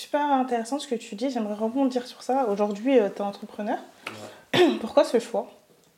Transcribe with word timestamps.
Super 0.00 0.32
intéressant 0.32 0.78
ce 0.78 0.88
que 0.88 0.94
tu 0.94 1.14
dis, 1.14 1.28
j'aimerais 1.28 1.52
rebondir 1.52 2.06
sur 2.06 2.22
ça. 2.22 2.48
Aujourd'hui, 2.48 2.94
tu 2.94 3.18
es 3.18 3.20
entrepreneur. 3.20 3.78
Pourquoi 4.80 5.04
ce 5.04 5.18
choix? 5.20 5.50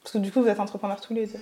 Parce 0.03 0.15
que 0.15 0.19
du 0.19 0.33
coup, 0.33 0.43
vous 0.43 0.49
êtes 0.49 0.59
entrepreneurs 0.59 1.01
tous 1.01 1.15
les 1.15 1.29
deux. 1.29 1.39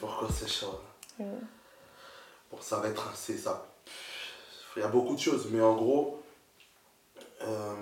Pourquoi 0.00 0.30
ce 0.30 0.46
choix? 0.48 0.82
Bon, 1.18 2.58
ça 2.62 2.78
va 2.78 2.88
être 2.88 3.10
assez 3.12 3.36
ça. 3.36 3.66
Il 4.76 4.80
y 4.80 4.82
a 4.82 4.88
beaucoup 4.88 5.14
de 5.14 5.20
choses, 5.20 5.50
mais 5.52 5.60
en 5.60 5.74
gros, 5.76 6.22
euh, 7.42 7.74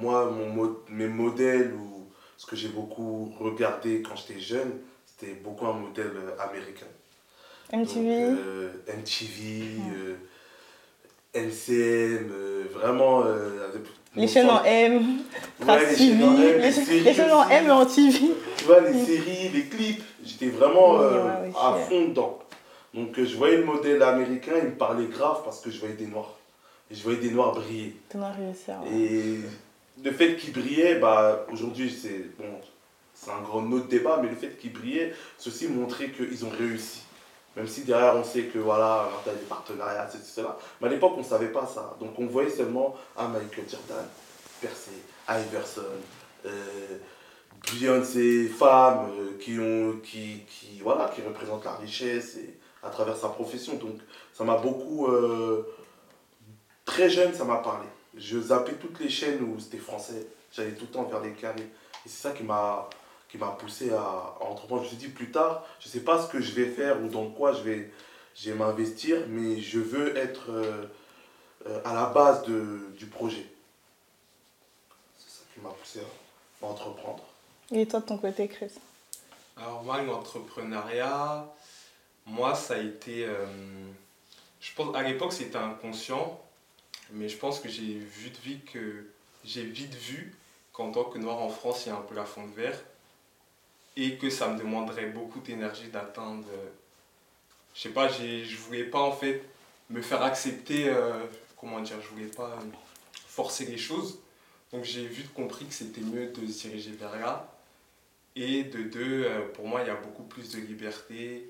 moi, 0.00 0.30
mon, 0.30 0.74
mes 0.88 1.08
modèles 1.08 1.74
ou 1.74 2.08
ce 2.38 2.46
que 2.46 2.56
j'ai 2.56 2.68
beaucoup 2.68 3.30
regardé 3.38 4.00
quand 4.00 4.16
j'étais 4.16 4.40
jeune, 4.40 4.72
c'était 5.04 5.34
beaucoup 5.34 5.66
un 5.66 5.74
modèle 5.74 6.16
américain. 6.38 6.86
MTV 7.74 8.32
MTV, 8.88 9.80
LCM, 11.34 12.30
vraiment. 12.72 13.24
Euh, 13.24 13.68
les 14.16 14.26
chaînes 14.26 14.50
en 14.50 14.64
M, 14.64 15.20
ouais, 15.64 15.90
les, 15.90 15.96
chaînes 15.96 16.24
en 16.24 16.36
M, 16.36 16.60
les, 16.60 17.14
chaînes 17.14 17.30
en 17.30 17.48
M 17.48 17.66
et 17.66 17.70
en 17.70 17.86
TV. 17.86 18.18
Tu 18.56 18.64
vois, 18.64 18.80
les 18.80 19.04
séries, 19.04 19.50
les 19.50 19.66
clips, 19.66 20.02
j'étais 20.24 20.48
vraiment 20.48 21.00
euh, 21.00 21.48
à 21.56 21.74
fond 21.74 22.08
dedans. 22.08 22.40
Donc 22.92 23.22
je 23.22 23.36
voyais 23.36 23.58
le 23.58 23.64
modèle 23.64 24.02
américain, 24.02 24.54
il 24.60 24.70
me 24.70 24.74
parlait 24.74 25.06
grave 25.06 25.42
parce 25.44 25.60
que 25.60 25.70
je 25.70 25.78
voyais 25.78 25.94
des 25.94 26.06
noirs. 26.06 26.34
Et 26.90 26.96
je 26.96 27.04
voyais 27.04 27.20
des 27.20 27.30
noirs 27.30 27.52
briller. 27.54 27.94
Des 28.12 28.18
noirs 28.18 28.34
réussir. 28.36 28.74
Et 28.92 29.38
le 30.04 30.10
fait 30.10 30.34
qu'ils 30.34 30.52
brillaient, 30.52 30.96
bah, 30.96 31.46
aujourd'hui, 31.52 31.88
c'est 31.90 32.36
bon, 32.36 33.32
un 33.32 33.42
grand 33.42 33.70
autre 33.70 33.86
débat, 33.86 34.18
mais 34.20 34.28
le 34.28 34.34
fait 34.34 34.58
qu'ils 34.58 34.72
brillaient, 34.72 35.12
ceci 35.38 35.68
montrait 35.68 36.08
qu'ils 36.08 36.44
ont 36.44 36.50
réussi. 36.50 37.02
Même 37.60 37.68
si 37.68 37.82
derrière 37.82 38.16
on 38.16 38.24
sait 38.24 38.44
que 38.44 38.58
voilà, 38.58 39.06
on 39.06 39.28
a 39.28 39.34
des 39.34 39.44
partenariats, 39.44 40.06
etc. 40.06 40.22
cela. 40.24 40.56
Mais 40.80 40.88
à 40.88 40.90
l'époque 40.90 41.12
on 41.16 41.20
ne 41.20 41.24
savait 41.24 41.52
pas 41.52 41.66
ça. 41.66 41.94
Donc 42.00 42.18
on 42.18 42.24
voyait 42.24 42.48
seulement 42.48 42.96
un 43.18 43.28
Michael 43.28 43.66
Jordan, 43.68 44.06
Percé, 44.62 44.92
Iverson, 45.28 45.82
euh, 46.46 46.98
Beyoncé, 47.70 48.48
femmes 48.48 49.10
euh, 49.10 49.38
qui, 49.38 49.58
ont, 49.60 50.00
qui, 50.02 50.46
voilà, 50.82 51.12
qui 51.14 51.20
représentent 51.20 51.66
la 51.66 51.74
richesse 51.74 52.38
à 52.82 52.88
travers 52.88 53.14
sa 53.18 53.28
profession. 53.28 53.74
Donc 53.74 53.98
ça 54.32 54.42
m'a 54.44 54.56
beaucoup... 54.56 55.08
Euh, 55.08 55.68
très 56.86 57.10
jeune 57.10 57.34
ça 57.34 57.44
m'a 57.44 57.58
parlé. 57.58 57.86
Je 58.16 58.40
zappais 58.40 58.72
toutes 58.72 59.00
les 59.00 59.10
chaînes 59.10 59.42
où 59.42 59.60
c'était 59.60 59.76
français. 59.76 60.28
J'allais 60.50 60.72
tout 60.72 60.86
le 60.86 60.92
temps 60.92 61.04
vers 61.04 61.20
les 61.20 61.32
carrés. 61.32 61.60
Et 61.60 62.08
c'est 62.08 62.28
ça 62.28 62.30
qui 62.30 62.42
m'a 62.42 62.88
qui 63.30 63.38
m'a 63.38 63.50
poussé 63.50 63.92
à, 63.92 64.34
entreprendre. 64.40 64.82
Je 64.82 64.86
me 64.86 64.88
suis 64.88 64.96
dit 64.96 65.08
plus 65.08 65.30
tard, 65.30 65.64
je 65.78 65.88
ne 65.88 65.92
sais 65.92 66.00
pas 66.00 66.22
ce 66.22 66.28
que 66.30 66.40
je 66.40 66.52
vais 66.52 66.66
faire 66.66 67.00
ou 67.02 67.08
dans 67.08 67.30
quoi 67.30 67.52
je 67.52 67.62
vais, 67.62 67.90
je 68.34 68.50
vais 68.50 68.56
m'investir, 68.56 69.18
mais 69.28 69.60
je 69.60 69.78
veux 69.78 70.16
être 70.16 70.50
euh, 70.50 70.86
euh, 71.66 71.80
à 71.84 71.94
la 71.94 72.06
base 72.06 72.42
de, 72.44 72.92
du 72.96 73.06
projet. 73.06 73.46
C'est 75.18 75.30
ça 75.30 75.44
qui 75.54 75.60
m'a 75.60 75.70
poussé 75.70 76.00
à, 76.00 76.66
entreprendre. 76.66 77.22
Et 77.72 77.86
toi 77.86 78.00
de 78.00 78.06
ton 78.06 78.18
côté, 78.18 78.48
Chris? 78.48 78.72
Alors 79.56 79.84
moi, 79.84 80.02
l'entrepreneuriat, 80.02 81.46
moi, 82.26 82.54
ça 82.54 82.74
a 82.74 82.78
été... 82.78 83.24
Euh, 83.24 83.46
je 84.60 84.74
pense, 84.74 84.94
à 84.94 85.02
l'époque, 85.02 85.32
c'était 85.32 85.56
inconscient, 85.56 86.40
mais 87.12 87.28
je 87.28 87.36
pense 87.38 87.60
que 87.60 87.68
j'ai 87.68 87.94
vu 87.94 88.30
de 88.30 88.36
vie 88.38 88.60
que 88.60 89.06
j'ai 89.44 89.62
vite 89.62 89.94
vu 89.94 90.34
qu'en 90.72 90.90
tant 90.90 91.04
que 91.04 91.18
noir 91.18 91.38
en 91.38 91.48
France, 91.48 91.86
il 91.86 91.90
y 91.90 91.92
a 91.92 91.96
un 91.96 92.02
plafond 92.02 92.46
de 92.46 92.52
verre 92.52 92.78
et 93.96 94.16
que 94.16 94.30
ça 94.30 94.48
me 94.48 94.58
demanderait 94.58 95.06
beaucoup 95.06 95.40
d'énergie 95.40 95.88
d'atteindre. 95.88 96.46
Euh, 96.52 96.68
je 97.74 97.82
sais 97.82 97.90
pas, 97.90 98.08
je 98.08 98.56
voulais 98.56 98.84
pas 98.84 99.00
en 99.00 99.12
fait 99.12 99.44
me 99.90 100.02
faire 100.02 100.22
accepter, 100.22 100.88
euh, 100.88 101.24
comment 101.56 101.80
dire, 101.80 102.00
je 102.00 102.08
voulais 102.08 102.30
pas 102.30 102.58
forcer 103.12 103.66
les 103.66 103.78
choses. 103.78 104.20
Donc 104.72 104.84
j'ai 104.84 105.06
vite 105.06 105.32
compris 105.34 105.66
que 105.66 105.74
c'était 105.74 106.00
mieux 106.00 106.28
de 106.28 106.46
se 106.46 106.68
diriger 106.68 106.92
vers 106.92 107.18
là. 107.18 107.52
Et 108.36 108.64
de 108.64 108.82
deux, 108.82 109.24
euh, 109.24 109.48
pour 109.54 109.66
moi, 109.66 109.80
il 109.82 109.88
y 109.88 109.90
a 109.90 109.96
beaucoup 109.96 110.22
plus 110.22 110.52
de 110.52 110.60
liberté. 110.60 111.48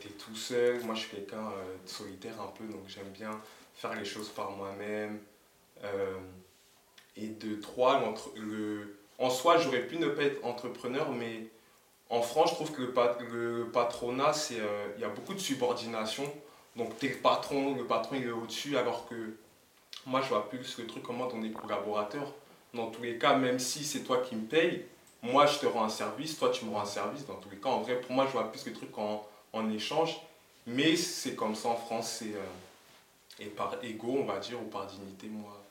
tu 0.00 0.08
es 0.08 0.10
tout 0.12 0.34
seul. 0.34 0.82
Moi, 0.82 0.94
je 0.94 1.00
suis 1.02 1.10
quelqu'un 1.10 1.50
de 1.84 1.88
solitaire 1.88 2.40
un 2.40 2.48
peu, 2.48 2.64
donc 2.64 2.82
j'aime 2.88 3.10
bien 3.10 3.40
faire 3.74 3.94
les 3.94 4.04
choses 4.04 4.28
par 4.28 4.50
moi-même. 4.50 5.20
et 7.16 7.28
de 7.28 7.60
trois, 7.60 8.14
le, 8.36 9.01
en 9.22 9.30
soi, 9.30 9.56
j'aurais 9.56 9.86
pu 9.86 9.98
ne 9.98 10.08
pas 10.08 10.24
être 10.24 10.44
entrepreneur, 10.44 11.10
mais 11.12 11.46
en 12.10 12.22
France, 12.22 12.50
je 12.50 12.54
trouve 12.56 12.72
que 12.72 12.82
le, 12.82 13.70
patronat, 13.72 14.32
euh, 14.50 14.88
il 14.96 15.00
y 15.00 15.04
a 15.04 15.08
beaucoup 15.08 15.32
de 15.32 15.38
subordination. 15.38 16.24
Donc, 16.74 16.98
tu 16.98 17.06
es 17.06 17.10
le 17.10 17.18
patron, 17.18 17.76
le 17.76 17.86
patron 17.86 18.16
il 18.16 18.26
est 18.26 18.32
au-dessus, 18.32 18.76
alors 18.76 19.08
que 19.08 19.36
moi, 20.06 20.20
je 20.22 20.28
vois 20.28 20.48
plus 20.48 20.76
le 20.76 20.86
truc 20.86 21.04
comment 21.04 21.28
on 21.32 21.42
est 21.44 21.52
collaborateur. 21.52 22.32
Dans 22.74 22.90
tous 22.90 23.02
les 23.02 23.16
cas, 23.16 23.36
même 23.36 23.60
si 23.60 23.84
c'est 23.84 24.00
toi 24.00 24.22
qui 24.28 24.34
me 24.34 24.44
payes, 24.44 24.84
moi, 25.22 25.46
je 25.46 25.58
te 25.58 25.66
rends 25.66 25.84
un 25.84 25.88
service, 25.88 26.36
toi, 26.36 26.50
tu 26.50 26.64
me 26.64 26.72
rends 26.72 26.80
un 26.80 26.84
service. 26.84 27.24
Dans 27.24 27.36
tous 27.36 27.50
les 27.50 27.58
cas, 27.58 27.68
en 27.68 27.80
vrai, 27.80 28.00
pour 28.00 28.10
moi, 28.10 28.26
je 28.26 28.32
vois 28.32 28.50
plus 28.50 28.66
le 28.66 28.72
truc 28.72 28.90
en, 28.98 29.70
échange. 29.70 30.20
Mais 30.66 30.96
c'est 30.96 31.36
comme 31.36 31.54
ça 31.54 31.68
en 31.68 31.76
France, 31.76 32.16
c'est 32.18 32.34
euh, 32.34 33.46
par 33.56 33.76
ego, 33.84 34.16
on 34.20 34.24
va 34.24 34.40
dire, 34.40 34.60
ou 34.60 34.64
par 34.64 34.86
dignité, 34.86 35.28
moi, 35.28 35.61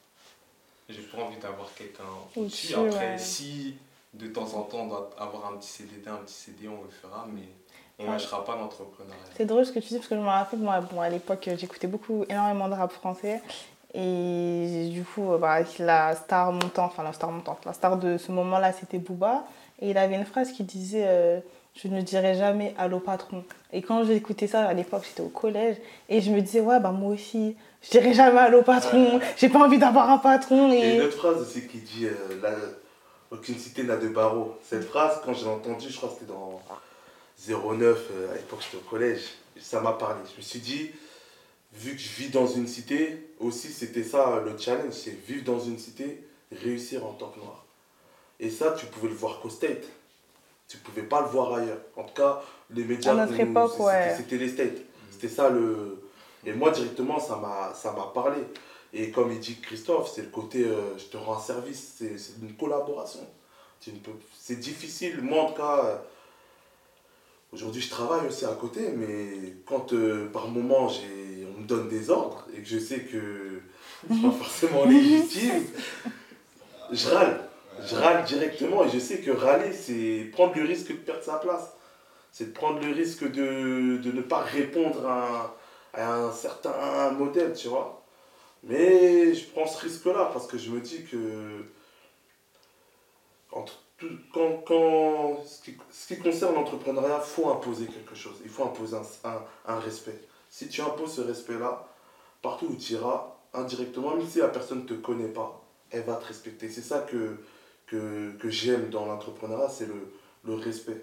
j'ai 0.89 1.01
pas 1.01 1.23
envie 1.23 1.37
d'avoir 1.37 1.73
quelqu'un 1.73 2.03
au-dessus. 2.35 2.73
Après, 2.75 3.17
si 3.17 3.75
de 4.13 4.27
temps 4.27 4.53
en 4.55 4.63
temps 4.63 4.79
on 4.79 4.87
doit 4.87 5.09
avoir 5.17 5.53
un 5.53 5.57
petit 5.57 5.69
CDD, 5.69 6.09
un 6.09 6.17
petit 6.17 6.33
CD, 6.33 6.67
on 6.67 6.83
le 6.83 6.89
fera, 6.89 7.27
mais 7.33 7.47
on 7.99 8.07
ne 8.07 8.11
lâchera 8.11 8.43
pas 8.43 8.55
l'entrepreneuriat. 8.55 9.17
C'est 9.35 9.45
drôle 9.45 9.65
ce 9.65 9.71
que 9.71 9.79
tu 9.79 9.89
dis, 9.89 9.95
parce 9.95 10.07
que 10.07 10.15
je 10.15 10.19
me 10.21 10.25
rappelle, 10.25 10.59
moi, 10.59 10.81
bon, 10.81 10.99
à 10.99 11.09
l'époque, 11.09 11.49
j'écoutais 11.55 11.87
beaucoup, 11.87 12.25
énormément 12.27 12.67
de 12.67 12.73
rap 12.73 12.91
français. 12.91 13.41
Et 13.93 14.89
du 14.91 15.03
coup, 15.03 15.37
bah, 15.37 15.59
la 15.79 16.15
star 16.15 16.51
montante, 16.51 16.91
enfin 16.91 17.03
la 17.03 17.13
star 17.13 17.31
montante, 17.31 17.65
la 17.65 17.73
star 17.73 17.97
de 17.97 18.17
ce 18.17 18.31
moment-là, 18.31 18.71
c'était 18.71 18.99
Booba. 18.99 19.45
Et 19.81 19.89
il 19.89 19.97
avait 19.97 20.15
une 20.15 20.25
phrase 20.25 20.51
qui 20.51 20.63
disait 20.63 21.05
euh, 21.07 21.39
Je 21.75 21.87
ne 21.87 22.01
dirai 22.01 22.35
jamais 22.35 22.73
allô 22.77 22.99
patron. 22.99 23.43
Et 23.71 23.81
quand 23.81 24.03
j'ai 24.03 24.15
écouté 24.15 24.47
ça 24.47 24.65
à 24.65 24.73
l'époque, 24.73 25.03
j'étais 25.07 25.21
au 25.21 25.29
collège. 25.29 25.77
Et 26.09 26.21
je 26.21 26.31
me 26.31 26.41
disais 26.41 26.59
Ouais, 26.59 26.79
bah 26.79 26.91
moi 26.91 27.13
aussi, 27.13 27.55
je 27.81 27.91
dirais 27.91 28.13
jamais 28.13 28.39
allô 28.39 28.61
patron, 28.61 29.19
j'ai 29.37 29.49
pas 29.49 29.59
envie 29.59 29.77
d'avoir 29.77 30.09
un 30.09 30.17
patron. 30.17 30.71
Et... 30.71 30.77
Il 30.77 30.85
y 30.85 30.91
a 30.91 30.95
une 30.95 31.01
autre 31.01 31.17
phrase 31.17 31.41
aussi 31.41 31.67
qui 31.67 31.77
dit 31.77 32.07
euh, 32.07 32.71
Aucune 33.31 33.57
cité 33.57 33.83
n'a 33.83 33.95
de 33.95 34.09
barreaux. 34.09 34.57
Cette 34.63 34.83
phrase, 34.83 35.21
quand 35.23 35.33
j'ai 35.33 35.47
entendu, 35.47 35.87
je 35.89 35.95
crois 35.95 36.09
que 36.09 36.15
c'était 36.15 36.31
dans 36.31 36.61
09, 37.47 37.97
euh, 38.11 38.31
à 38.31 38.35
l'époque 38.35 38.59
j'étais 38.61 38.83
au 38.83 38.87
collège, 38.89 39.21
ça 39.59 39.79
m'a 39.81 39.93
parlé. 39.93 40.19
Je 40.31 40.37
me 40.37 40.41
suis 40.41 40.59
dit, 40.59 40.91
vu 41.73 41.95
que 41.95 42.01
je 42.01 42.09
vis 42.09 42.29
dans 42.29 42.47
une 42.47 42.67
cité, 42.67 43.31
aussi 43.39 43.69
c'était 43.69 44.03
ça 44.03 44.41
le 44.45 44.57
challenge, 44.57 44.93
c'est 44.93 45.17
vivre 45.25 45.43
dans 45.45 45.59
une 45.59 45.79
cité, 45.79 46.23
réussir 46.51 47.05
en 47.05 47.13
tant 47.13 47.29
que 47.29 47.39
noir. 47.39 47.65
Et 48.39 48.49
ça, 48.49 48.75
tu 48.77 48.85
pouvais 48.87 49.07
le 49.07 49.15
voir 49.15 49.39
qu'au 49.39 49.49
State. 49.49 49.85
Tu 50.71 50.77
pouvais 50.77 51.03
pas 51.03 51.21
le 51.21 51.27
voir 51.27 51.53
ailleurs. 51.53 51.81
En 51.97 52.03
tout 52.03 52.13
cas, 52.13 52.41
les 52.69 52.85
médias. 52.85 53.11
À 53.11 53.25
notre 53.25 53.39
époque, 53.39 53.77
ouais. 53.79 54.13
C'était 54.15 54.37
les 54.37 54.47
States. 54.49 54.77
C'était 55.11 55.27
ça 55.27 55.49
le 55.49 56.01
et 56.45 56.53
moi, 56.53 56.71
directement, 56.71 57.19
ça 57.19 57.37
m'a 57.37 58.11
parlé. 58.13 58.41
Et 58.93 59.11
comme 59.11 59.31
il 59.31 59.39
dit 59.39 59.59
Christophe, 59.61 60.11
c'est 60.13 60.23
le 60.23 60.29
côté 60.29 60.65
euh, 60.65 60.97
je 60.97 61.05
te 61.05 61.17
rends 61.17 61.39
service, 61.39 61.95
c'est 61.97 62.41
une 62.41 62.53
collaboration. 62.55 63.21
C'est 64.37 64.59
difficile. 64.59 65.21
Moi, 65.21 65.43
en 65.43 65.45
tout 65.47 65.61
cas, 65.61 65.85
euh, 65.85 65.97
aujourd'hui, 67.53 67.81
je 67.81 67.89
travaille 67.89 68.27
aussi 68.27 68.43
à 68.43 68.53
côté, 68.53 68.89
mais 68.89 69.55
quand 69.65 69.93
euh, 69.93 70.29
par 70.31 70.49
moment 70.49 70.87
on 70.87 71.61
me 71.61 71.65
donne 71.65 71.87
des 71.87 72.09
ordres 72.09 72.45
et 72.53 72.61
que 72.61 72.67
je 72.67 72.79
sais 72.79 72.99
que 72.99 73.61
c'est 74.09 74.21
pas 74.21 74.31
forcément 74.37 74.85
légitime, 74.85 75.63
je 76.91 77.07
râle. 77.07 77.50
Je 77.79 77.95
râle 77.95 78.23
directement 78.25 78.83
et 78.83 78.89
je 78.89 78.99
sais 78.99 79.19
que 79.19 79.31
râler, 79.31 79.73
c'est 79.73 80.29
prendre 80.31 80.55
le 80.55 80.63
risque 80.63 80.89
de 80.89 80.97
perdre 80.97 81.23
sa 81.23 81.37
place. 81.37 81.73
C'est 82.31 82.47
de 82.47 82.51
prendre 82.51 82.79
le 82.79 82.93
risque 82.93 83.29
de, 83.29 83.97
de 83.97 84.11
ne 84.11 84.21
pas 84.21 84.41
répondre 84.41 85.05
à 85.07 85.55
un 85.93 86.31
certain 86.31 87.11
modèle, 87.11 87.53
tu 87.53 87.67
vois. 87.67 88.01
Mais 88.63 89.33
je 89.33 89.49
prends 89.49 89.65
ce 89.65 89.81
risque-là 89.81 90.29
parce 90.31 90.47
que 90.47 90.57
je 90.57 90.69
me 90.69 90.79
dis 90.81 91.03
que 91.03 91.65
entre 93.51 93.73
tout, 93.97 94.09
quand, 94.33 94.63
quand, 94.65 95.43
ce, 95.45 95.61
qui, 95.61 95.77
ce 95.91 96.07
qui 96.07 96.19
concerne 96.19 96.55
l'entrepreneuriat, 96.55 97.21
il 97.23 97.27
faut 97.27 97.49
imposer 97.49 97.87
quelque 97.87 98.15
chose. 98.15 98.35
Il 98.43 98.49
faut 98.49 98.63
imposer 98.63 98.97
un, 99.23 99.43
un, 99.65 99.79
respect. 99.79 100.19
Si 100.49 100.67
tu 100.69 100.81
imposes 100.81 101.15
ce 101.15 101.21
respect-là, 101.21 101.87
partout 102.41 102.67
où 102.67 102.75
tu 102.75 102.93
iras, 102.93 103.35
indirectement, 103.53 104.15
même 104.15 104.27
si 104.27 104.39
la 104.39 104.47
personne 104.47 104.83
ne 104.83 104.87
te 104.87 104.93
connaît 104.93 105.27
pas, 105.27 105.61
elle 105.89 106.03
va 106.03 106.15
te 106.15 106.25
respecter. 106.25 106.69
C'est 106.69 106.81
ça 106.81 106.99
que, 106.99 107.37
que, 107.91 108.31
que 108.39 108.49
j'aime 108.49 108.89
dans 108.89 109.05
l'entrepreneuriat, 109.05 109.69
c'est 109.69 109.85
le, 109.85 110.11
le 110.45 110.55
respect. 110.55 111.01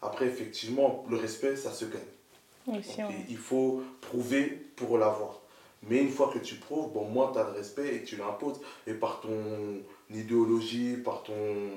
Après, 0.00 0.26
effectivement, 0.26 1.04
le 1.10 1.16
respect, 1.16 1.56
ça 1.56 1.72
se 1.72 1.84
gagne 1.84 2.00
il 3.28 3.36
faut 3.36 3.82
prouver 4.00 4.46
pour 4.76 4.98
l'avoir. 4.98 5.40
Mais 5.82 5.98
une 5.98 6.10
fois 6.10 6.30
que 6.32 6.38
tu 6.38 6.56
prouves, 6.56 6.92
bon, 6.92 7.04
moi, 7.04 7.30
tu 7.32 7.38
as 7.38 7.44
le 7.44 7.52
respect 7.52 7.96
et 7.96 8.04
tu 8.04 8.16
l'imposes. 8.16 8.60
Et 8.86 8.94
par 8.94 9.20
ton 9.20 9.82
idéologie, 10.10 10.96
par 10.96 11.22
ton, 11.22 11.70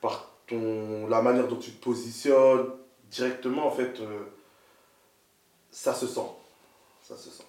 par 0.00 0.30
ton, 0.46 1.06
la 1.08 1.20
manière 1.20 1.48
dont 1.48 1.56
tu 1.56 1.72
te 1.72 1.84
positionnes, 1.84 2.70
directement, 3.10 3.66
en 3.66 3.70
fait, 3.70 4.00
euh, 4.00 4.24
ça 5.70 5.94
se 5.94 6.06
sent. 6.06 6.30
Ça 7.02 7.16
se 7.16 7.30
sent. 7.30 7.44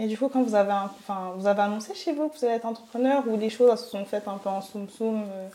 Et 0.00 0.06
du 0.06 0.16
coup, 0.16 0.28
quand 0.28 0.42
vous 0.42 0.54
avez, 0.54 0.70
un- 0.70 0.90
enfin, 1.00 1.32
vous 1.36 1.46
avez 1.48 1.60
annoncé 1.62 1.92
chez 1.94 2.12
vous 2.12 2.28
que 2.28 2.38
vous 2.38 2.44
allez 2.44 2.54
être 2.54 2.66
entrepreneur 2.66 3.24
ou 3.26 3.36
les 3.36 3.50
choses 3.50 3.78
se 3.80 3.90
sont 3.90 4.04
faites 4.04 4.28
un 4.28 4.38
peu 4.38 4.48
en 4.48 4.60
soum 4.62 4.88
soum 4.88 5.24
euh 5.28 5.48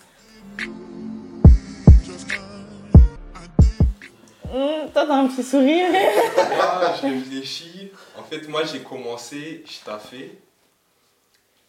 Hum, 4.54 4.92
Toi, 4.92 5.06
t'as 5.08 5.16
un 5.16 5.28
petit 5.28 5.44
sourire. 5.44 5.90
Moi, 5.92 6.94
je 7.02 7.08
réfléchis. 7.08 7.92
En 8.18 8.24
fait, 8.24 8.48
moi, 8.48 8.64
j'ai 8.66 8.82
commencé, 8.84 9.64
je 9.66 9.80
taffais. 9.84 10.38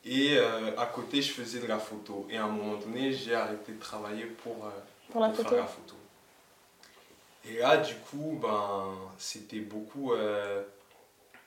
Et 0.04 0.36
euh, 0.36 0.76
à 0.76 0.84
côté, 0.86 1.22
je 1.22 1.32
faisais 1.32 1.60
de 1.60 1.66
la 1.66 1.78
photo. 1.78 2.26
Et 2.28 2.36
à 2.36 2.44
un 2.44 2.48
moment 2.48 2.74
donné, 2.76 3.12
j'ai 3.12 3.34
arrêté 3.34 3.72
de 3.72 3.80
travailler 3.80 4.24
pour, 4.26 4.56
euh, 4.66 4.70
Pour 5.10 5.20
la 5.22 5.28
pour 5.28 5.36
photo. 5.36 5.48
faire 5.50 5.58
la 5.60 5.66
photo. 5.66 5.94
Et 7.48 7.58
là, 7.58 7.76
du 7.78 7.94
coup, 7.94 8.38
ben, 8.42 8.84
c'était 9.16 9.60
beaucoup. 9.60 10.12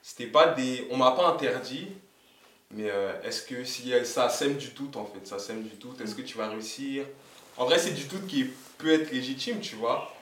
Euh, 0.08 0.14
c'était 0.14 0.26
pas 0.26 0.48
des. 0.48 0.86
On 0.90 0.96
m'a 0.96 1.12
pas 1.12 1.28
interdit, 1.28 1.88
mais 2.70 2.90
euh, 2.90 3.20
est-ce 3.22 3.42
que 3.42 3.64
si 3.64 3.92
ça 4.04 4.28
sème 4.28 4.56
du 4.56 4.68
doute 4.68 4.96
en 4.96 5.04
fait, 5.06 5.26
ça 5.26 5.38
sème 5.38 5.62
du 5.62 5.76
doute, 5.76 6.00
est-ce 6.00 6.14
que 6.14 6.22
tu 6.22 6.38
vas 6.38 6.48
réussir? 6.48 7.06
En 7.56 7.64
vrai, 7.64 7.78
c'est 7.78 7.92
du 7.92 8.04
doute 8.04 8.26
qui 8.26 8.44
peut 8.78 8.92
être 8.92 9.10
légitime, 9.10 9.60
tu 9.60 9.76
vois. 9.76 10.12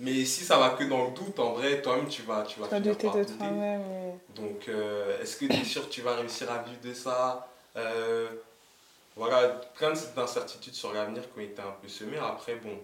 Mais 0.00 0.24
si 0.24 0.44
ça 0.44 0.58
va 0.58 0.70
que 0.70 0.84
dans 0.84 1.06
le 1.06 1.10
doute, 1.12 1.38
en 1.40 1.52
vrai, 1.54 1.82
toi-même, 1.82 2.08
tu 2.08 2.22
vas, 2.22 2.42
tu 2.42 2.60
vas 2.60 2.68
finir 2.68 2.96
par 2.98 3.16
de 3.16 3.22
douter. 3.22 3.38
toi-même. 3.38 3.62
et- 3.62 4.40
Donc, 4.40 4.68
euh, 4.68 5.20
est-ce 5.20 5.36
que 5.36 5.46
tu 5.46 5.60
es 5.60 5.64
sûr 5.64 5.88
que 5.88 5.92
tu 5.92 6.02
vas 6.02 6.16
réussir 6.16 6.50
à 6.52 6.58
vivre 6.62 6.80
de 6.82 6.94
ça? 6.94 7.48
Euh, 7.76 8.28
Voilà, 9.16 9.48
plein 9.74 9.92
d'incertitudes 10.14 10.74
sur 10.74 10.92
l'avenir 10.92 11.22
qui 11.32 11.38
ont 11.40 11.42
été 11.42 11.60
un 11.60 11.74
peu 11.82 11.88
semées. 11.88 12.18
Après, 12.18 12.54
bon, 12.54 12.78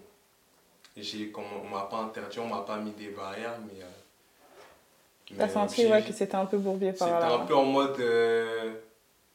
j'ai, 0.96 1.32
on 1.36 1.68
m'a 1.68 1.82
pas 1.82 1.98
interdit, 1.98 2.40
on 2.40 2.48
m'a 2.48 2.62
pas 2.62 2.78
mis 2.78 2.90
des 2.92 3.08
barrières, 3.08 3.58
mais. 3.66 3.80
T'as 5.38 5.48
senti 5.48 5.86
ouais, 5.86 6.02
que 6.02 6.12
c'était 6.12 6.34
un 6.36 6.44
peu 6.46 6.58
bourbier 6.58 6.92
par 6.92 7.08
C'était 7.08 7.20
là. 7.20 7.34
un 7.34 7.38
peu 7.46 7.54
en 7.56 7.64
mode. 7.64 7.96
euh, 8.00 8.72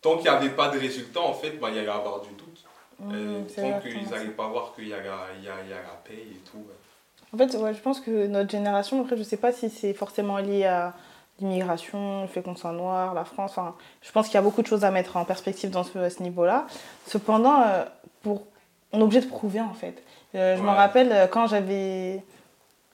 tant 0.01 0.15
qu'il 0.15 0.23
n'y 0.23 0.37
avait 0.37 0.49
pas 0.49 0.69
de 0.69 0.79
résultat, 0.79 1.19
en 1.21 1.33
fait, 1.33 1.51
bah, 1.59 1.67
il 1.71 1.75
y 1.75 1.79
allait 1.79 1.89
avoir 1.89 2.21
du 2.21 2.29
doute. 2.29 2.63
Hum, 3.01 3.11
Euh, 3.13 3.41
c'est 3.53 3.61
tant 3.61 3.79
qu'ils 3.79 4.09
n'allaient 4.09 4.29
pas 4.29 4.47
voir 4.47 4.73
qu'il 4.75 4.87
y, 4.87 4.93
a 4.93 4.97
la- 4.97 5.27
il 5.37 5.43
y, 5.43 5.47
a, 5.49 5.53
il 5.63 5.69
y 5.69 5.73
a 5.73 5.77
la 5.77 5.99
paye 6.05 6.17
et 6.35 6.41
tout. 6.49 6.57
ouais. 6.57 7.33
En 7.33 7.37
fait, 7.37 7.55
ouais, 7.57 7.73
je 7.73 7.79
pense 7.79 7.99
que 7.99 8.27
notre 8.27 8.49
génération, 8.49 9.01
après, 9.01 9.15
je 9.17 9.23
sais 9.23 9.37
pas 9.37 9.51
si 9.51 9.69
c'est 9.69 9.93
forcément 9.93 10.37
lié 10.37 10.65
à 10.65 10.93
l'immigration, 11.39 12.21
le 12.23 12.27
fait 12.27 12.41
qu'on 12.41 12.55
soit 12.55 12.71
noir, 12.71 13.13
la 13.13 13.23
France. 13.25 13.51
Enfin, 13.51 13.75
je 14.01 14.11
pense 14.11 14.25
qu'il 14.27 14.35
y 14.35 14.37
a 14.37 14.41
beaucoup 14.41 14.61
de 14.61 14.67
choses 14.67 14.83
à 14.83 14.91
mettre 14.91 15.15
en 15.17 15.25
perspective 15.25 15.69
dans 15.69 15.83
ce, 15.83 15.97
à 15.99 16.09
ce 16.09 16.21
niveau-là. 16.23 16.65
Cependant, 17.07 17.61
euh, 17.61 17.83
pour... 18.23 18.45
on 18.91 18.99
est 18.99 19.03
obligé 19.03 19.21
de 19.21 19.27
prouver, 19.27 19.61
en 19.61 19.73
fait. 19.73 20.01
Euh, 20.35 20.57
je 20.57 20.61
me 20.61 20.69
rappelle 20.69 21.29
quand 21.31 21.47
j'avais 21.47 22.21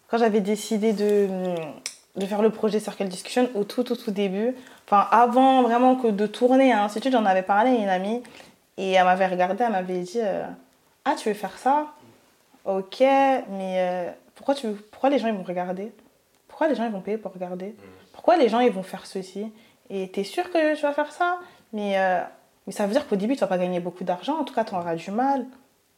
quand 0.08 0.18
j'avais 0.20 0.40
décidé 0.42 0.94
de, 0.94 1.28
de 2.16 2.26
faire 2.26 2.42
le 2.42 2.50
projet 2.50 2.80
Circle 2.80 3.08
Discussion 3.08 3.50
au 3.56 3.64
tout, 3.64 3.84
tout, 3.84 3.96
tout 3.96 4.12
début. 4.12 4.56
Enfin, 4.86 5.08
avant 5.12 5.64
vraiment 5.64 5.96
que 5.96 6.08
de 6.08 6.28
tourner 6.28 6.72
à 6.72 6.78
l'Institut, 6.78 7.12
j'en 7.12 7.26
avais 7.26 7.44
parlé 7.44 7.72
à 7.72 7.76
une 7.76 7.90
amie. 7.90 8.24
Et 8.78 8.92
elle 8.92 9.06
m'avait 9.06 9.28
regardé, 9.28 9.64
elle 9.64 9.72
m'avait 9.72 10.00
dit 10.00 10.20
euh, 10.22 10.46
Ah, 11.06 11.16
tu 11.18 11.30
veux 11.30 11.36
faire 11.36 11.58
ça? 11.58 11.88
Ok, 12.66 13.00
mais 13.00 13.76
euh, 13.78 14.12
pourquoi, 14.36 14.56
tu, 14.56 14.68
pourquoi 14.92 15.10
les 15.10 15.20
gens 15.20 15.28
ils 15.28 15.36
vont 15.36 15.44
regarder? 15.44 15.92
Pourquoi 16.48 16.68
les 16.68 16.76
gens 16.76 16.86
ils 16.86 16.92
vont 16.92 17.02
payer 17.02 17.18
pour 17.18 17.34
regarder? 17.34 17.76
Pourquoi 18.14 18.38
les 18.38 18.50
gens 18.50 18.60
ils 18.60 18.72
vont 18.72 18.84
faire 18.84 19.06
ceci? 19.06 19.52
Et 19.90 20.10
t'es 20.10 20.24
sûr 20.24 20.50
que 20.52 20.76
tu 20.76 20.82
vas 20.82 20.94
faire 20.94 21.12
ça? 21.12 21.38
Mais, 21.74 22.00
euh, 22.00 22.22
mais 22.66 22.74
ça 22.74 22.86
veut 22.86 22.92
dire 22.92 23.08
qu'au 23.08 23.16
début 23.16 23.36
tu 23.36 23.42
vas 23.42 23.48
pas 23.48 23.58
gagner 23.58 23.80
beaucoup 23.80 24.04
d'argent, 24.04 24.40
en 24.40 24.44
tout 24.44 24.54
cas 24.54 24.64
tu 24.64 24.74
auras 24.74 24.96
du 24.96 25.12
mal. 25.12 25.46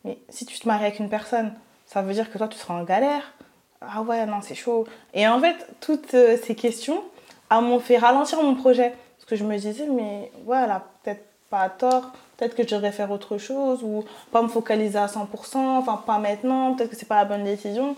Mais 0.04 0.18
si 0.30 0.46
tu 0.46 0.60
te 0.60 0.68
maries 0.68 0.86
avec 0.86 1.00
une 1.00 1.10
personne, 1.10 1.54
ça 1.86 2.02
veut 2.02 2.13
dire 2.13 2.30
que 2.31 2.38
toi 2.38 2.48
tu 2.48 2.58
seras 2.58 2.74
en 2.74 2.84
galère. 2.84 3.34
Ah 3.81 4.01
ouais, 4.01 4.25
non, 4.25 4.41
c'est 4.41 4.56
chaud. 4.56 4.85
Et 5.13 5.27
en 5.27 5.39
fait, 5.39 5.56
toutes 5.81 6.13
euh, 6.13 6.38
ces 6.44 6.56
questions 6.56 7.03
m'ont 7.51 7.79
fait 7.79 7.97
ralentir 7.97 8.41
mon 8.41 8.56
projet. 8.56 8.94
Parce 9.18 9.29
que 9.29 9.35
je 9.35 9.44
me 9.44 9.57
disais, 9.57 9.88
mais 9.88 10.31
voilà, 10.45 10.83
peut-être 11.03 11.24
pas 11.50 11.69
tort, 11.69 12.12
peut-être 12.35 12.56
que 12.56 12.63
je 12.63 12.75
devrais 12.75 12.91
faire 12.91 13.12
autre 13.12 13.38
chose, 13.38 13.81
ou 13.83 14.03
pas 14.31 14.41
me 14.41 14.47
focaliser 14.47 14.97
à 14.97 15.07
100%, 15.07 15.57
enfin 15.57 16.01
pas 16.06 16.19
maintenant, 16.19 16.74
peut-être 16.74 16.89
que 16.89 16.95
c'est 16.95 17.07
pas 17.07 17.15
la 17.15 17.25
bonne 17.25 17.44
décision. 17.44 17.95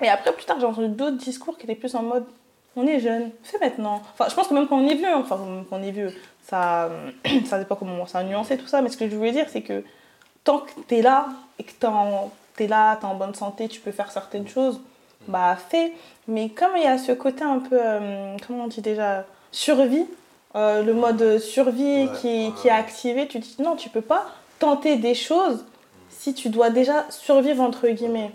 Et 0.00 0.08
après, 0.08 0.32
plus 0.32 0.44
tard, 0.44 0.58
j'ai 0.58 0.66
entendu 0.66 0.88
d'autres 0.88 1.16
discours 1.16 1.56
qui 1.56 1.64
étaient 1.64 1.74
plus 1.74 1.94
en 1.94 2.02
mode, 2.02 2.24
on 2.74 2.86
est 2.86 3.00
jeune, 3.00 3.30
fais 3.42 3.58
maintenant. 3.58 4.02
Enfin, 4.14 4.28
je 4.28 4.34
pense 4.34 4.48
que 4.48 4.54
même 4.54 4.66
quand 4.66 4.78
on 4.78 4.88
est 4.88 4.94
vieux, 4.94 5.14
enfin, 5.14 5.36
même 5.36 5.64
quand 5.68 5.76
on 5.76 5.82
est 5.82 5.90
vieux, 5.90 6.12
ça, 6.44 6.90
ça 7.46 7.58
dépend 7.58 7.76
comment 7.76 8.06
ça 8.06 8.18
a 8.18 8.24
nuancé 8.24 8.56
tout 8.56 8.66
ça, 8.66 8.82
mais 8.82 8.88
ce 8.88 8.96
que 8.96 9.08
je 9.08 9.14
voulais 9.14 9.32
dire, 9.32 9.46
c'est 9.48 9.62
que 9.62 9.84
tant 10.44 10.58
que 10.58 10.72
t'es 10.88 11.02
là, 11.02 11.26
et 11.58 11.64
que 11.64 11.72
t'es 12.56 12.66
là, 12.66 12.96
t'es 12.96 13.06
en 13.06 13.14
bonne 13.14 13.34
santé, 13.34 13.68
tu 13.68 13.80
peux 13.80 13.92
faire 13.92 14.10
certaines 14.10 14.48
choses, 14.48 14.80
bah 15.28 15.56
fais. 15.56 15.92
Mais 16.28 16.48
comme 16.50 16.72
il 16.76 16.82
y 16.82 16.86
a 16.86 16.98
ce 16.98 17.12
côté 17.12 17.42
un 17.44 17.58
peu, 17.58 17.78
euh, 17.80 18.36
comment 18.46 18.64
on 18.64 18.68
dit 18.68 18.80
déjà, 18.82 19.24
survie, 19.50 20.06
euh, 20.54 20.82
le 20.82 20.94
mode 20.94 21.38
survie 21.38 21.82
Ouais, 22.04 22.10
qui, 22.20 22.28
ouais. 22.28 22.52
qui 22.56 22.68
est 22.68 22.72
activé, 22.72 23.26
tu 23.28 23.40
te 23.40 23.44
dis 23.46 23.62
non, 23.62 23.76
tu 23.76 23.88
peux 23.88 24.00
pas 24.02 24.26
tenter 24.58 24.96
des 24.96 25.14
choses 25.14 25.64
si 26.10 26.34
tu 26.34 26.48
dois 26.48 26.70
déjà 26.70 27.06
survivre 27.10 27.62
entre 27.62 27.88
guillemets. 27.88 28.30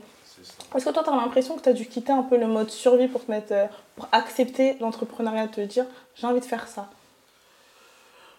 Est-ce 0.76 0.84
que 0.86 0.90
toi, 0.90 1.04
tu 1.04 1.10
as 1.10 1.16
l'impression 1.16 1.56
que 1.56 1.62
tu 1.62 1.70
as 1.70 1.74
dû 1.74 1.86
quitter 1.88 2.12
un 2.12 2.24
peu 2.24 2.38
le 2.38 2.48
mode 2.48 2.70
survie 2.70 3.08
pour, 3.08 3.24
te 3.26 3.32
mettre, 3.32 3.54
euh, 3.54 3.68
pour 3.96 4.08
accepter 4.12 4.76
l'entrepreneuriat, 4.82 5.48
te 5.48 5.62
dire 5.62 5.86
j'ai 6.16 6.28
envie 6.28 6.42
de 6.42 6.46
faire 6.46 6.68
ça? 6.68 6.90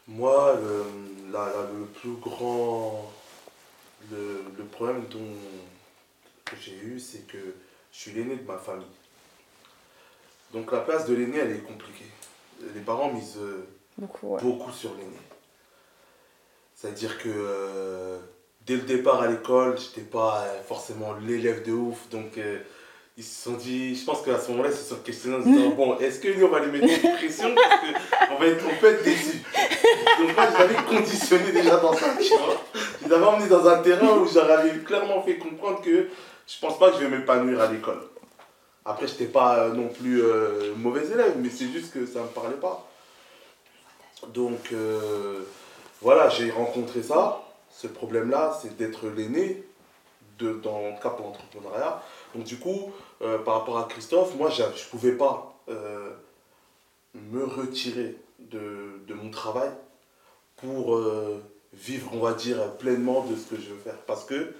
Moi, 0.06 0.54
le, 0.60 1.32
la- 1.32 1.38
la- 1.46 1.78
le 1.78 1.86
plus 1.86 2.14
grand. 2.20 3.10
Le, 4.10 4.44
le 4.56 4.64
problème 4.64 5.04
dont, 5.10 5.18
que 6.44 6.56
j'ai 6.60 6.76
eu, 6.76 6.98
c'est 7.00 7.26
que 7.26 7.54
je 7.92 7.98
suis 7.98 8.12
l'aîné 8.12 8.36
de 8.36 8.46
ma 8.46 8.58
famille. 8.58 8.86
Donc 10.52 10.72
la 10.72 10.80
place 10.80 11.06
de 11.06 11.14
l'aîné, 11.14 11.38
elle 11.38 11.52
est 11.52 11.66
compliquée. 11.66 12.06
Les 12.74 12.80
parents 12.80 13.12
misent 13.12 13.38
euh, 13.38 13.66
Beaucoup, 13.98 14.34
ouais. 14.34 14.40
beaucoup 14.42 14.70
sur 14.72 14.90
l'aîné. 14.94 15.18
C'est-à-dire 16.74 17.18
que 17.18 17.28
euh, 17.28 18.18
dès 18.64 18.76
le 18.76 18.82
départ 18.82 19.20
à 19.22 19.26
l'école, 19.26 19.76
j'étais 19.78 20.06
pas 20.08 20.44
euh, 20.46 20.62
forcément 20.62 21.14
l'élève 21.26 21.64
de 21.66 21.72
ouf. 21.72 22.08
Donc 22.10 22.38
euh, 22.38 22.58
ils 23.16 23.24
se 23.24 23.42
sont 23.42 23.54
dit, 23.56 23.96
je 23.96 24.04
pense 24.04 24.22
qu'à 24.22 24.38
ce 24.38 24.50
moment-là, 24.52 24.70
ils 24.70 24.76
se 24.76 24.84
sont 24.84 25.00
questionnés 25.00 25.36
en 25.36 25.42
se 25.42 25.48
disant 25.48 25.70
bon, 25.70 25.98
est-ce 25.98 26.20
que 26.20 26.28
nous 26.28 26.46
on 26.46 26.50
va 26.50 26.60
les 26.60 26.70
mettre 26.70 26.86
une 26.86 27.12
pression? 27.16 27.52
Parce 27.54 28.28
qu'on 28.30 28.36
va 28.38 28.46
être, 28.46 28.64
on 28.64 28.80
peut 28.80 28.86
être 28.94 29.02
déçus. 29.04 29.42
Donc 30.20 30.36
moi, 30.36 30.46
je 30.52 30.58
l'avais 30.58 30.84
conditionné 30.88 31.50
déjà 31.52 31.76
dans 31.78 31.92
ça, 31.92 32.14
tu 32.20 32.28
vois. 32.36 32.62
Je 33.02 33.08
l'avais 33.08 33.24
emmené 33.24 33.48
dans 33.48 33.66
un 33.66 33.82
terrain 33.82 34.16
où 34.18 34.26
j'avais 34.28 34.78
clairement 34.84 35.20
fait 35.22 35.36
comprendre 35.36 35.82
que 35.82 36.08
je 36.48 36.58
pense 36.60 36.78
pas 36.78 36.90
que 36.90 36.96
je 36.96 37.04
vais 37.04 37.18
m'épanouir 37.18 37.60
à 37.60 37.70
l'école. 37.70 38.00
Après, 38.84 39.06
je 39.06 39.12
n'étais 39.12 39.26
pas 39.26 39.58
euh, 39.58 39.74
non 39.74 39.88
plus 39.88 40.22
euh, 40.22 40.74
mauvais 40.76 41.06
élève, 41.06 41.34
mais 41.38 41.50
c'est 41.50 41.68
juste 41.68 41.92
que 41.92 42.06
ça 42.06 42.20
ne 42.20 42.24
me 42.24 42.30
parlait 42.30 42.56
pas. 42.56 42.88
Donc, 44.28 44.72
euh, 44.72 45.42
voilà, 46.00 46.30
j'ai 46.30 46.50
rencontré 46.50 47.02
ça. 47.02 47.42
Ce 47.70 47.86
problème-là, 47.86 48.58
c'est 48.60 48.78
d'être 48.78 49.08
l'aîné, 49.08 49.62
de, 50.38 50.54
dans 50.54 50.88
le 50.88 51.02
cas 51.02 51.10
pour. 51.10 51.36
Donc, 52.34 52.44
du 52.44 52.58
coup, 52.58 52.92
par 53.44 53.58
rapport 53.58 53.78
à 53.78 53.84
Christophe, 53.84 54.34
moi, 54.36 54.48
je 54.48 54.62
ne 54.62 54.90
pouvais 54.90 55.12
pas 55.12 55.54
me 57.14 57.44
retirer 57.44 58.16
de, 58.38 59.02
de 59.06 59.14
mon 59.14 59.30
travail 59.30 59.70
pour 60.56 60.98
vivre, 61.72 62.10
on 62.14 62.20
va 62.20 62.32
dire, 62.32 62.72
pleinement 62.78 63.24
de 63.26 63.36
ce 63.36 63.46
que 63.46 63.56
je 63.56 63.68
veux 63.68 63.78
faire. 63.78 63.98
Parce 64.06 64.24
que 64.24 64.54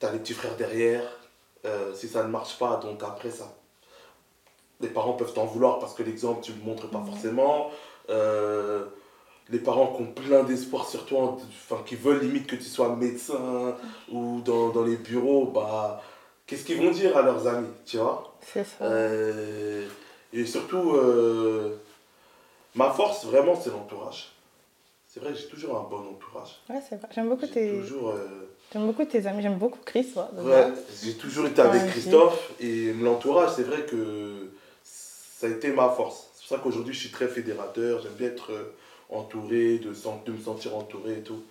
tu 0.00 0.06
as 0.06 0.12
les 0.12 0.18
petits 0.18 0.34
frères 0.34 0.56
derrière, 0.56 1.02
euh, 1.64 1.94
si 1.94 2.08
ça 2.08 2.22
ne 2.22 2.28
marche 2.28 2.58
pas, 2.58 2.76
donc 2.76 3.02
après 3.02 3.30
ça. 3.30 3.54
Les 4.80 4.88
parents 4.88 5.14
peuvent 5.14 5.32
t'en 5.32 5.46
vouloir 5.46 5.78
parce 5.78 5.94
que 5.94 6.02
l'exemple, 6.02 6.42
tu 6.42 6.52
ne 6.52 6.58
le 6.58 6.64
montres 6.64 6.90
pas 6.90 7.02
forcément. 7.04 7.70
Euh, 8.10 8.84
les 9.48 9.58
parents 9.58 9.94
qui 9.94 10.02
ont 10.02 10.12
plein 10.12 10.42
d'espoir 10.42 10.86
sur 10.88 11.06
toi, 11.06 11.36
enfin, 11.48 11.82
qui 11.86 11.96
veulent 11.96 12.20
limite 12.20 12.46
que 12.46 12.56
tu 12.56 12.64
sois 12.64 12.94
médecin 12.94 13.74
ou 14.12 14.40
dans, 14.44 14.68
dans 14.70 14.82
les 14.84 14.96
bureaux, 14.96 15.46
bah, 15.46 16.02
qu'est-ce 16.46 16.64
qu'ils 16.64 16.78
vont 16.82 16.90
dire 16.90 17.16
à 17.16 17.22
leurs 17.22 17.46
amis, 17.46 17.68
tu 17.86 17.96
vois? 17.96 18.36
C'est 18.40 18.64
ça. 18.64 18.84
euh, 18.84 19.86
et 20.32 20.44
surtout, 20.44 20.94
ma 22.74 22.90
force, 22.90 23.24
vraiment, 23.24 23.58
c'est 23.58 23.70
l'entourage. 23.70 24.32
C'est 25.08 25.20
vrai 25.20 25.34
j'ai 25.34 25.46
toujours 25.48 25.78
un 25.78 25.84
bon 25.88 26.00
entourage. 26.10 26.60
Ouais, 26.68 26.82
c'est 26.86 26.96
vrai. 26.96 27.08
J'aime 27.14 27.30
beaucoup, 27.30 27.46
tes... 27.46 27.78
toujours, 27.80 28.12
J'aime 28.72 28.86
beaucoup 28.86 29.04
tes 29.04 29.26
amis. 29.26 29.42
J'aime 29.42 29.58
beaucoup 29.58 29.78
Chris. 29.84 30.12
Ouais, 30.34 30.68
j'ai 31.02 31.14
toujours 31.14 31.46
été 31.46 31.60
avec. 31.62 31.90
Christophe 31.90 32.52
et 32.60 32.92
l'entourage, 32.94 33.50
c'est 33.56 33.62
vrai 33.62 33.84
que 33.84 34.50
ça 34.84 35.46
a 35.46 35.50
été 35.50 35.70
ma 35.72 35.88
force. 35.88 36.28
C'est 36.34 36.40
pour 36.48 36.56
ça 36.56 36.62
qu'aujourd'hui, 36.62 36.94
je 36.94 37.00
suis 37.00 37.10
très 37.10 37.28
fédérateur. 37.28 38.02
J'aime 38.02 38.12
bien 38.12 38.28
être 38.28 38.52
euh, 38.52 38.74
entouré, 39.10 39.78
de, 39.78 39.90
me 39.90 40.38
sentir 40.38 40.76
entouré 40.76 41.18
et 41.18 41.22
tout. 41.22 41.42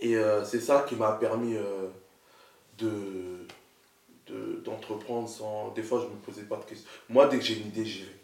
Et 0.00 0.16
euh, 0.16 0.44
c'est 0.44 0.60
ça 0.60 0.84
qui 0.88 0.94
m'a 0.94 1.12
permis 1.12 1.56
euh, 1.56 1.88
de 2.78 3.46
de- 4.26 4.60
d'entreprendre 4.64 5.28
sans... 5.28 5.70
Des 5.70 5.82
fois, 5.82 6.00
je 6.00 6.06
me 6.06 6.20
posais 6.20 6.42
pas 6.46 6.56
de 6.56 6.64
questions. 6.64 6.88
Moi, 7.08 7.28
dès 7.28 7.38
que 7.38 7.44
j'ai 7.44 7.54
une 7.58 7.68
idée, 7.68 7.84
j'y 7.84 8.02
vais. 8.02 8.16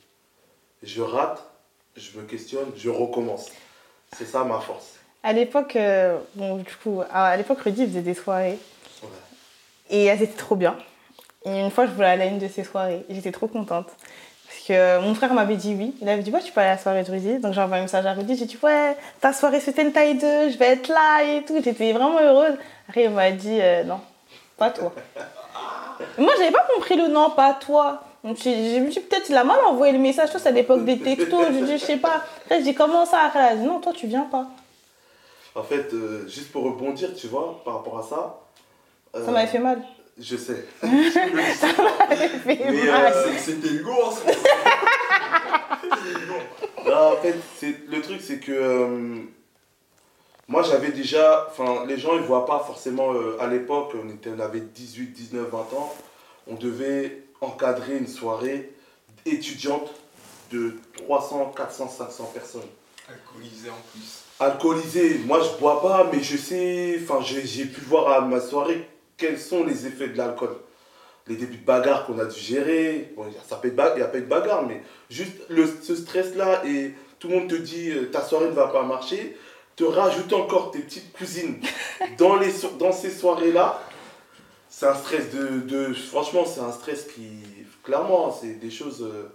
Je 0.83 1.01
rate, 1.01 1.49
je 1.97 2.19
me 2.19 2.25
questionne, 2.25 2.69
je 2.77 2.91
recommence. 2.91 3.51
C'est 4.17 4.25
ça 4.27 4.43
ma 4.45 4.59
force. 4.61 4.97
À 5.23 5.33
l'époque, 5.33 5.77
euh, 5.77 6.19
bon, 6.35 6.57
du 6.57 6.75
coup, 6.83 7.03
à 7.13 7.37
l'époque, 7.37 7.61
Rudy 7.61 7.87
faisait 7.87 8.01
des 8.01 8.15
soirées. 8.15 8.59
Ouais. 9.03 9.09
Et 9.91 10.05
elles 10.07 10.23
étaient 10.23 10.37
trop 10.37 10.57
bien. 10.57 10.77
Et 11.45 11.61
une 11.61 11.71
fois, 11.71 11.87
je 11.87 11.93
voulais 11.93 12.09
aller 12.09 12.23
à 12.23 12.27
une 12.27 12.39
de 12.39 12.49
ces 12.49 12.65
soirées. 12.65 13.05
J'étais 13.09 13.33
trop 13.33 13.47
contente. 13.47 13.87
Parce 14.47 14.67
que 14.67 15.01
mon 15.01 15.15
frère 15.15 15.33
m'avait 15.33 15.57
dit 15.57 15.75
oui. 15.79 15.95
Il 16.01 16.09
avait 16.09 16.23
dit, 16.23 16.31
ouais, 16.31 16.41
tu 16.41 16.53
peux 16.53 16.61
aller 16.61 16.71
à 16.71 16.75
la 16.75 16.79
soirée 16.79 17.03
de 17.03 17.11
Rudy. 17.11 17.39
Donc 17.39 17.53
j'ai 17.53 17.61
envoyé 17.61 17.81
un 17.81 17.85
message 17.85 18.05
à 18.05 18.13
Rudy. 18.13 18.37
J'ai 18.37 18.45
dit, 18.45 18.59
ouais, 18.63 18.97
ta 19.21 19.33
soirée 19.33 19.61
c'était 19.61 19.83
une 19.83 19.93
taille 19.93 20.15
2, 20.15 20.51
je 20.51 20.59
vais 20.59 20.67
être 20.67 20.89
là 20.89 21.23
et 21.25 21.43
tout. 21.43 21.61
J'étais 21.63 21.93
vraiment 21.93 22.21
heureuse. 22.21 22.55
Après, 22.89 23.05
il 23.05 23.11
m'a 23.11 23.31
dit, 23.31 23.59
euh, 23.61 23.85
non, 23.85 24.01
pas 24.57 24.71
toi. 24.71 24.93
Moi, 26.19 26.33
j'avais 26.37 26.51
pas 26.51 26.67
compris 26.75 26.97
le 26.97 27.09
non, 27.09 27.31
pas 27.31 27.55
toi. 27.55 28.03
Donc 28.23 28.37
j'ai 28.43 28.81
dit, 28.81 29.01
peut-être 29.01 29.31
il 29.31 29.37
a 29.37 29.43
mal 29.43 29.59
envoyé 29.67 29.93
le 29.93 29.99
message. 29.99 30.31
Toi, 30.31 30.39
c'est 30.39 30.51
à 30.51 30.53
l'époque 30.53 30.85
des 30.85 30.99
textos. 30.99 31.47
Je 31.49 31.65
dis, 31.65 31.79
je 31.79 31.85
sais 31.85 31.97
pas. 31.97 32.23
Après, 32.45 32.59
j'ai 32.59 32.63
dit, 32.63 32.75
comment 32.75 33.07
ça 33.07 33.21
Après, 33.27 33.41
elle 33.41 33.53
a 33.53 33.57
dit, 33.57 33.67
non, 33.67 33.81
toi, 33.81 33.93
tu 33.95 34.07
viens 34.07 34.29
pas. 34.31 34.47
En 35.55 35.63
fait, 35.63 35.93
euh, 35.93 36.27
juste 36.29 36.51
pour 36.53 36.65
rebondir, 36.65 37.15
tu 37.15 37.27
vois, 37.29 37.61
par 37.65 37.75
rapport 37.75 37.99
à 37.99 38.03
ça. 38.03 38.41
Ça 39.25 39.31
m'avait 39.31 39.47
fait 39.47 39.59
mal. 39.59 39.83
Je 40.19 40.37
sais. 40.37 40.65
ça 40.81 40.87
m'avait 40.87 42.29
fait 42.29 42.71
Mais, 42.71 42.85
mal. 42.91 43.13
euh, 43.15 43.33
C'était 43.39 43.69
Hugo 43.69 43.93
en 43.93 44.11
ce 44.11 44.21
Non, 46.87 47.13
en 47.13 47.17
fait, 47.17 47.35
c'est- 47.59 47.87
le 47.89 48.01
truc, 48.01 48.21
c'est 48.23 48.39
que 48.39 48.53
euh, 48.53 49.17
moi, 50.49 50.63
j'avais 50.63 50.91
déjà. 50.93 51.47
Enfin, 51.51 51.85
les 51.87 51.99
gens, 51.99 52.15
ils 52.17 52.23
voient 52.23 52.47
pas 52.47 52.61
forcément. 52.61 53.13
euh, 53.15 53.37
à 53.41 53.47
l'époque, 53.47 53.93
on, 54.03 54.09
était, 54.09 54.31
on 54.35 54.41
avait 54.41 54.61
18, 54.61 55.13
19, 55.13 55.49
20 55.51 55.59
ans. 55.77 55.95
On 56.47 56.55
devait 56.55 57.25
encadrer 57.41 57.97
une 57.99 58.09
soirée 58.09 58.73
étudiante 59.27 59.91
de 60.51 60.75
300, 60.97 61.53
400, 61.57 61.89
500 61.89 62.31
personnes. 62.35 62.63
Alcoolisé 63.09 63.71
en 63.71 63.79
plus. 63.93 64.23
Alcoolisé, 64.47 65.21
moi 65.27 65.41
je 65.41 65.59
bois 65.61 65.81
pas, 65.81 66.11
mais 66.13 66.23
je 66.23 66.37
sais, 66.37 66.99
enfin 67.03 67.21
j'ai 67.23 67.65
pu 67.67 67.81
voir 67.83 68.09
à 68.13 68.21
ma 68.23 68.41
soirée 68.41 68.89
quels 69.17 69.39
sont 69.39 69.65
les 69.65 69.87
effets 69.87 70.09
de 70.09 70.19
l'alcool. 70.19 70.57
Les 71.29 71.37
débuts 71.37 71.59
de 71.59 71.65
bagarre 71.65 72.05
qu'on 72.07 72.19
a 72.19 72.25
dû 72.25 72.41
gérer, 72.41 73.13
bon, 73.17 73.25
il 73.29 73.31
n'y 73.31 73.37
a, 73.37 73.43
ça 73.49 73.55
peut 73.57 73.69
être 73.69 73.77
ba- 73.77 73.93
il 73.97 74.01
y 74.01 74.03
a 74.03 74.09
pas 74.09 74.19
eu 74.19 74.23
de 74.23 74.27
bagarre, 74.27 74.67
mais 74.67 74.83
juste 75.09 75.35
le, 75.49 75.65
ce 75.83 75.95
stress-là 75.95 76.63
et 76.67 76.93
tout 77.21 77.29
le 77.29 77.37
monde 77.37 77.49
te 77.49 77.55
dit 77.55 77.91
euh, 77.91 78.11
ta 78.11 78.21
soirée 78.23 78.47
ne 78.47 78.51
va 78.53 78.67
pas 78.67 78.83
marcher, 78.83 79.37
te 79.77 79.85
rajouter 79.85 80.35
encore 80.35 80.73
tes 80.73 80.81
petites 80.81 81.13
cousines 81.13 81.61
dans, 82.19 82.35
les, 82.37 82.51
dans 82.81 82.91
ces 82.91 83.11
soirées-là, 83.11 83.81
c'est 84.69 84.87
un 84.87 84.95
stress 84.95 85.31
de, 85.33 85.61
de- 85.61 85.93
Franchement, 85.95 86.45
c'est 86.45 86.61
un 86.61 86.73
stress 86.73 87.05
qui. 87.15 87.29
Clairement, 87.85 88.33
c'est 88.33 88.55
des 88.59 88.71
choses. 88.71 89.03
euh, 89.03 89.29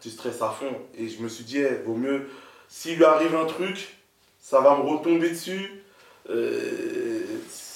tu 0.00 0.08
stresses 0.10 0.40
à 0.40 0.50
fond. 0.50 0.72
Et 0.96 1.08
je 1.08 1.20
me 1.20 1.28
suis 1.28 1.44
dit, 1.44 1.58
eh, 1.58 1.82
vaut 1.84 1.94
mieux. 1.94 2.28
S'il 2.68 2.96
lui 2.96 3.04
arrive 3.04 3.34
un 3.34 3.46
truc, 3.46 3.97
ça 4.40 4.60
va 4.60 4.76
me 4.76 4.82
retomber 4.82 5.30
dessus. 5.30 5.82
Euh, 6.30 7.20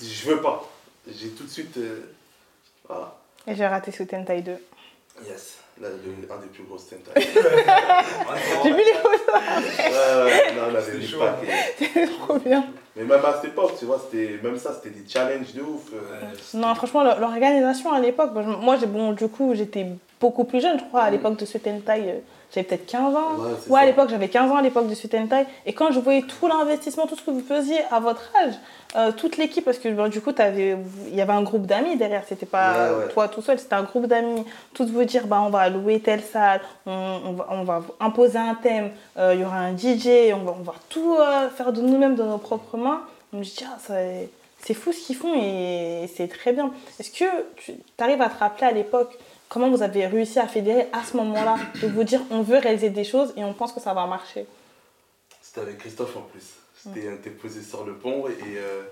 je 0.02 0.30
veux 0.30 0.40
pas. 0.40 0.68
J'ai 1.08 1.28
tout 1.30 1.44
de 1.44 1.50
suite. 1.50 1.76
euh, 1.78 2.00
voilà. 2.88 3.14
Et 3.46 3.54
j'ai 3.54 3.66
raté 3.66 3.90
and 4.14 4.24
Taille 4.24 4.42
2. 4.42 4.52
Yes. 5.26 5.58
Là, 5.80 5.88
le- 5.88 6.32
un 6.32 6.38
des 6.40 6.46
plus 6.48 6.64
gros 6.64 6.76
Stentai. 6.76 7.12
J'ai 8.62 8.70
vu 8.72 8.76
les 8.78 8.92
photos, 8.92 9.20
ouais, 9.34 10.22
ouais, 10.24 10.54
non, 10.54 10.62
on 10.70 10.74
avait 10.74 10.82
C'était 10.82 10.98
mis 10.98 11.06
chaud, 11.06 11.18
pas 11.18 11.30
hein. 11.30 11.46
c'était 11.78 12.06
trop 12.06 12.38
bien. 12.38 12.66
Mais 12.94 13.04
même 13.04 13.24
à 13.24 13.34
cette 13.36 13.46
époque, 13.52 13.72
tu 13.78 13.86
vois, 13.86 13.98
c'était 13.98 14.38
même 14.42 14.58
ça, 14.58 14.74
c'était 14.74 14.94
des 14.94 15.08
challenges 15.08 15.54
de 15.54 15.62
ouf. 15.62 15.84
euh. 15.94 16.20
Non, 16.54 16.74
franchement, 16.74 17.02
l'or- 17.04 17.18
l'organisation 17.20 17.90
à 17.92 18.00
l'époque, 18.00 18.32
moi, 18.34 18.76
bon, 18.86 19.12
du 19.12 19.28
coup, 19.28 19.54
j'étais 19.54 19.86
beaucoup 20.20 20.44
plus 20.44 20.60
jeune, 20.60 20.78
je 20.78 20.84
crois, 20.84 21.02
à 21.04 21.10
l'époque 21.10 21.38
de 21.38 21.46
and 21.70 21.80
Taille, 21.86 22.10
euh, 22.10 22.18
j'avais 22.54 22.66
peut-être 22.66 22.86
15 22.86 23.14
ans. 23.14 23.36
Ouais, 23.68 23.80
à 23.80 23.86
l'époque, 23.86 24.08
j'avais 24.10 24.28
15 24.28 24.50
ans 24.50 24.56
à 24.56 24.62
l'époque 24.62 24.88
de 24.88 24.94
Sweet 24.94 25.14
and 25.14 25.26
Taille. 25.28 25.46
Et 25.66 25.72
quand 25.72 25.90
je 25.92 25.98
voyais 26.00 26.22
tout 26.22 26.46
l'investissement, 26.48 27.06
tout 27.06 27.16
ce 27.16 27.22
que 27.22 27.30
vous 27.30 27.40
faisiez 27.40 27.78
à 27.90 27.98
votre 28.00 28.30
âge, 28.44 28.54
euh, 28.94 29.10
toute 29.10 29.38
l'équipe, 29.38 29.64
parce 29.64 29.78
que 29.78 29.88
du 30.08 30.20
coup, 30.20 30.32
il 30.38 31.14
y 31.14 31.20
avait 31.20 31.32
un 31.32 31.42
groupe 31.42 31.66
d'amis 31.66 31.96
derrière, 31.96 32.24
c'était 32.28 32.44
pas 32.46 32.72
Ouais, 32.90 33.04
ouais. 33.06 33.08
toi 33.12 33.28
tout 33.28 33.40
seul, 33.40 33.58
c'était 33.58 33.74
un 33.74 33.84
groupe 33.84 34.06
d'amis. 34.06 34.44
Tous 34.74 34.84
vous 34.90 35.04
dire, 35.04 35.26
bah, 35.26 35.40
on 35.44 35.48
va 35.50 35.68
louer 35.70 36.00
telle 36.00 36.22
salle, 36.22 36.60
on, 36.86 37.20
on 37.26 37.32
va, 37.32 37.46
on 37.50 37.62
va 37.64 37.82
imposer 38.00 38.38
un 38.38 38.54
thème, 38.54 38.90
euh, 39.18 39.32
il 39.34 39.40
y 39.40 39.44
aura 39.44 39.56
un 39.56 39.76
DJ, 39.76 40.32
on 40.34 40.44
va, 40.44 40.54
on 40.58 40.62
va 40.62 40.74
tout 40.90 41.16
euh, 41.18 41.48
faire 41.48 41.72
de 41.72 41.80
nous-mêmes, 41.80 42.16
de 42.16 42.22
nos 42.22 42.38
propres 42.38 42.76
mains. 42.76 43.00
On 43.32 43.38
me 43.38 43.42
dit, 43.44 43.64
ah, 43.66 43.78
ça- 43.80 43.94
c'est 44.64 44.74
fou 44.74 44.92
ce 44.92 45.00
qu'ils 45.04 45.16
font 45.16 45.34
et 45.34 46.08
c'est 46.14 46.28
très 46.28 46.52
bien. 46.52 46.70
Est-ce 47.00 47.10
que 47.10 47.24
tu 47.56 47.72
arrives 47.98 48.22
à 48.22 48.28
te 48.28 48.38
rappeler 48.38 48.66
à 48.68 48.70
l'époque 48.70 49.18
comment 49.52 49.68
vous 49.70 49.82
avez 49.82 50.06
réussi 50.06 50.38
à 50.38 50.48
fédérer 50.48 50.86
à 50.94 51.04
ce 51.04 51.14
moment-là, 51.18 51.56
de 51.82 51.86
vous 51.86 52.04
dire 52.04 52.20
on 52.30 52.40
veut 52.40 52.56
réaliser 52.56 52.88
des 52.88 53.04
choses 53.04 53.34
et 53.36 53.44
on 53.44 53.52
pense 53.52 53.72
que 53.72 53.80
ça 53.80 53.92
va 53.92 54.06
marcher 54.06 54.46
C'était 55.42 55.60
avec 55.60 55.78
Christophe 55.78 56.16
en 56.16 56.22
plus. 56.22 56.42
C'était 56.74 57.12
était 57.12 57.30
posé 57.30 57.62
sur 57.62 57.84
le 57.84 57.94
pont 57.94 58.26
et. 58.28 58.56
euh, 58.56 58.82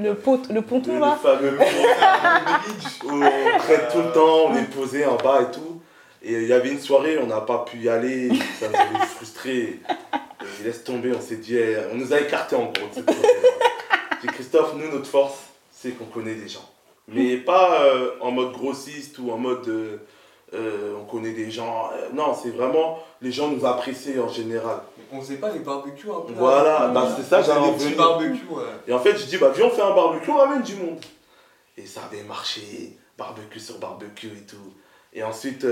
Le, 0.00 0.14
pot, 0.14 0.48
le 0.50 0.62
ponton 0.62 0.94
le, 0.94 0.98
là 1.00 1.16
le 1.22 1.28
fameux 1.28 1.56
pont 1.56 3.06
où 3.08 3.12
on 3.22 3.58
traîne 3.58 3.88
tout 3.92 3.98
le 4.02 4.12
temps, 4.12 4.46
on 4.48 4.56
est 4.56 4.64
posé 4.64 5.06
en 5.06 5.16
bas 5.16 5.42
et 5.42 5.50
tout. 5.52 5.80
Et 6.22 6.32
il 6.42 6.48
y 6.48 6.52
avait 6.52 6.70
une 6.70 6.80
soirée, 6.80 7.18
on 7.18 7.26
n'a 7.26 7.40
pas 7.42 7.64
pu 7.64 7.78
y 7.78 7.88
aller, 7.88 8.30
ça 8.58 8.68
nous 8.68 8.74
avait 8.76 9.06
frustrés. 9.06 9.80
Et 10.42 10.64
laisse 10.64 10.82
tomber, 10.82 11.12
on 11.14 11.20
s'est 11.20 11.36
dit, 11.36 11.56
on 11.92 11.96
nous 11.96 12.12
a 12.12 12.20
écartés 12.20 12.56
en 12.56 12.64
gros. 12.72 12.88
J'ai 14.22 14.28
Christophe, 14.28 14.74
nous, 14.74 14.90
notre 14.90 15.06
force, 15.06 15.38
c'est 15.70 15.90
qu'on 15.90 16.06
connaît 16.06 16.34
des 16.34 16.48
gens. 16.48 16.68
Mais 17.08 17.36
pas 17.36 17.82
euh, 17.82 18.12
en 18.20 18.30
mode 18.30 18.52
grossiste 18.52 19.18
ou 19.18 19.30
en 19.30 19.36
mode 19.36 19.68
euh, 19.68 19.98
euh, 20.54 20.94
on 21.00 21.04
connaît 21.04 21.32
des 21.32 21.50
gens. 21.50 21.90
Non, 22.12 22.34
c'est 22.34 22.50
vraiment 22.50 22.98
les 23.20 23.30
gens 23.32 23.48
nous 23.48 23.66
apprécient 23.66 24.22
en 24.24 24.28
général. 24.28 24.78
On 25.12 25.20
faisait 25.20 25.36
pas 25.36 25.50
les 25.50 25.58
barbecues 25.60 26.10
un 26.10 26.20
peu 26.20 26.32
là 26.32 26.38
Voilà, 26.38 26.88
bah, 26.88 27.14
c'est 27.16 27.22
ça, 27.22 27.40
On 27.40 27.42
faisait 27.42 27.52
j'allais 27.52 27.66
en 27.66 27.70
des 27.72 27.76
petits 27.76 27.84
venir. 27.84 27.98
barbecues, 27.98 28.46
ouais. 28.50 28.62
Et 28.88 28.92
en 28.92 28.98
fait, 28.98 29.16
je 29.16 29.26
dis, 29.26 29.36
bah 29.36 29.50
viens, 29.54 29.66
on 29.66 29.70
fait 29.70 29.82
un 29.82 29.94
barbecue, 29.94 30.30
on 30.30 30.36
ramène 30.36 30.62
du 30.62 30.76
monde. 30.76 31.04
Et 31.76 31.86
ça 31.86 32.00
avait 32.04 32.22
marché, 32.22 32.96
barbecue 33.18 33.60
sur 33.60 33.78
barbecue 33.78 34.28
et 34.28 34.46
tout. 34.46 34.72
Et 35.12 35.22
ensuite, 35.22 35.64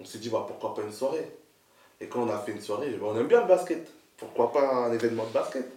on 0.00 0.04
s'est 0.04 0.18
dit, 0.18 0.28
bah 0.28 0.44
pourquoi 0.46 0.74
pas 0.74 0.82
une 0.82 0.92
soirée? 0.92 1.30
Et 2.00 2.06
quand 2.06 2.20
on 2.20 2.30
a 2.30 2.38
fait 2.38 2.52
une 2.52 2.60
soirée, 2.60 2.90
bah, 3.00 3.06
on 3.10 3.18
aime 3.18 3.26
bien 3.26 3.40
le 3.42 3.48
basket. 3.48 3.88
Pourquoi 4.16 4.52
pas 4.52 4.68
un 4.74 4.92
événement 4.92 5.24
de 5.24 5.32
basket? 5.32 5.70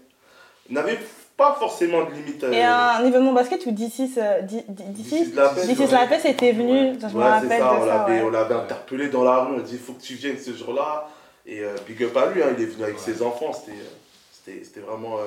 On 0.69 0.73
n'avait 0.73 0.99
pas 1.41 1.55
forcément 1.59 2.03
de 2.05 2.11
limite. 2.11 2.43
euh, 2.43 2.51
Et 2.51 2.63
un 2.63 3.03
événement 3.05 3.33
basket 3.33 3.65
où 3.65 3.71
D6 3.71 4.11
euh, 4.17 4.41
D- 4.43 4.63
D- 4.67 4.83
This 4.95 5.11
is 5.11 5.23
D6 5.31 5.35
la 5.35 5.49
paix, 5.49 5.61
D6 5.65 5.79
ouais. 5.79 5.91
la 5.91 6.07
paix 6.07 6.21
était 6.31 6.51
venu, 6.51 6.91
Ouais. 6.91 6.97
je 7.01 7.17
me 7.17 7.21
rappelle 7.23 7.49
ça, 7.49 7.57
de 7.57 7.63
on 7.63 7.79
ça. 7.79 7.85
l'avait, 7.85 8.13
ouais. 8.19 8.21
on 8.25 8.29
l'avait 8.29 8.55
interpellé 8.55 9.09
dans 9.09 9.23
la 9.23 9.37
rue, 9.43 9.55
on 9.55 9.59
a 9.59 9.61
dit, 9.63 9.73
il 9.73 9.79
faut 9.79 9.93
que 9.93 10.01
tu 10.01 10.13
viennes 10.15 10.37
ce 10.39 10.51
jour-là. 10.53 11.09
Et 11.45 11.61
euh, 11.61 11.75
big 11.87 12.03
up 12.03 12.15
à 12.17 12.27
lui, 12.27 12.43
hein, 12.43 12.47
il 12.57 12.63
est 12.63 12.67
venu 12.67 12.83
avec 12.83 12.95
Ouais. 12.97 13.01
ses 13.03 13.21
enfants, 13.23 13.51
c'était, 13.53 13.77
euh, 13.77 14.59
c'était, 14.63 14.79
vraiment... 14.81 15.17
euh. 15.17 15.23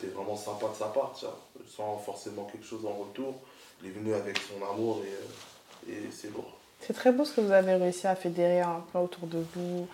C'était 0.00 0.12
vraiment 0.14 0.36
sympa 0.36 0.66
de 0.72 0.76
sa 0.78 0.86
part, 0.86 1.12
tu 1.18 1.24
vois, 1.24 1.36
sans 1.76 1.98
forcément 1.98 2.44
quelque 2.50 2.64
chose 2.66 2.84
en 2.86 2.92
retour. 3.02 3.34
Il 3.82 3.88
est 3.88 3.92
venu 3.92 4.14
avec 4.14 4.38
son 4.38 4.64
amour 4.72 5.00
et, 5.04 5.90
euh, 5.90 5.92
et 5.94 6.02
c'est 6.12 6.32
lourd. 6.32 6.56
C'est 6.80 6.92
très 6.94 7.10
beau 7.12 7.24
ce 7.24 7.32
que 7.34 7.40
vous 7.40 7.52
avez 7.52 7.74
réussi 7.74 8.06
à 8.06 8.14
fédérer 8.14 8.60
un 8.60 8.82
peu 8.92 8.98
autour 8.98 9.26
de 9.26 9.38
vous, 9.54 9.86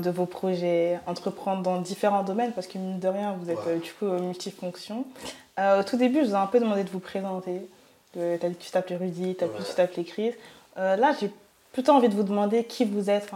de 0.00 0.10
vos 0.10 0.26
projets, 0.26 0.98
entreprendre 1.06 1.62
dans 1.62 1.78
différents 1.80 2.22
domaines 2.22 2.52
parce 2.52 2.66
que 2.66 2.78
mine 2.78 2.98
de 2.98 3.08
rien, 3.08 3.36
vous 3.40 3.50
êtes 3.50 3.58
Ouais. 3.58 3.72
euh, 3.72 3.78
du 3.78 3.92
coup 3.92 4.06
euh, 4.06 4.18
multifonction. 4.20 5.04
Euh, 5.58 5.80
au 5.80 5.82
tout 5.82 5.96
début, 5.96 6.20
je 6.20 6.26
vous 6.26 6.32
ai 6.32 6.36
un 6.38 6.46
peu 6.46 6.60
demandé 6.60 6.84
de 6.84 6.90
vous 6.90 7.00
présenter. 7.00 7.60
De- 8.16 8.36
T'as 8.40 8.48
dit 8.48 8.54
que 8.56 8.62
tu 8.62 8.70
t'appelais 8.70 8.96
Rudy, 8.96 9.34
t'as 9.34 9.46
dit 9.46 9.52
que 9.52 9.58
Ouais. 9.58 9.64
tu 9.68 9.74
t'appelais 9.74 10.04
Chris. 10.04 10.32
Euh, 10.78 10.96
là, 10.96 11.14
j'ai 11.20 11.30
plutôt 11.72 11.92
envie 11.92 12.08
de 12.08 12.14
vous 12.14 12.22
demander 12.22 12.64
qui 12.64 12.84
vous 12.84 13.10
êtes, 13.10 13.30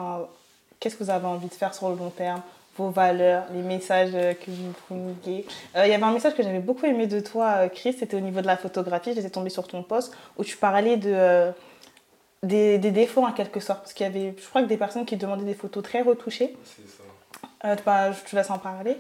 qu'est-ce 0.81 0.97
que 0.97 1.05
vous 1.05 1.11
avez 1.11 1.27
envie 1.27 1.49
de 1.49 1.55
faire 1.55 1.75
sur 1.75 1.89
le 1.91 1.97
long 1.97 2.11
terme, 2.11 2.41
vos 2.79 2.91
valeurs, 2.91 3.45
les 3.55 3.63
messages 3.63 4.11
euh, 4.15 4.35
que 4.35 4.51
vous. 4.51 4.73
Euh, 5.27 5.85
Il 5.85 5.91
y 5.91 5.95
avait 5.95 6.03
un 6.03 6.13
message 6.13 6.35
que 6.35 6.43
j'avais 6.43 6.59
beaucoup 6.59 6.85
aimé 6.87 7.07
de 7.07 7.21
toi, 7.21 7.53
euh, 7.57 7.69
Chris, 7.69 7.95
c'était 7.99 8.17
au 8.17 8.21
niveau 8.21 8.41
de 8.43 8.47
la 8.47 8.57
photographie. 8.59 9.13
J'étais 9.15 9.31
tombée 9.31 9.49
sur 9.51 9.67
ton 9.67 9.83
post 9.83 10.13
où 10.37 10.45
tu 10.45 10.57
parlais 10.59 10.97
de, 10.99 11.11
euh, 11.13 11.51
des, 12.47 12.79
des 12.79 12.91
défauts 12.91 13.25
en 13.27 13.33
quelque 13.33 13.61
sorte. 13.61 13.81
Parce 13.81 13.93
qu'il 13.93 14.05
y 14.07 14.09
avait, 14.09 14.35
je 14.39 14.49
crois 14.49 14.63
que 14.63 14.67
des 14.69 14.77
personnes 14.77 15.05
qui 15.07 15.17
demandaient 15.17 15.45
des 15.45 15.55
photos 15.55 15.83
très 15.83 16.03
retouchées. 16.03 16.57
C'est 16.65 16.89
ça. 16.89 17.03
Euh, 17.65 17.77
bah, 17.85 18.13
je 18.13 18.23
te 18.23 18.35
laisse 18.37 18.51
en 18.51 18.59
parler. 18.59 18.97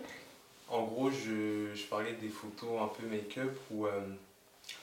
En 0.68 0.82
gros, 0.82 1.10
je, 1.10 1.72
je 1.74 1.84
parlais 1.86 2.12
des 2.14 2.28
photos 2.28 2.80
un 2.82 2.88
peu 2.88 3.06
make-up 3.06 3.56
où 3.70 3.86
euh, 3.86 3.90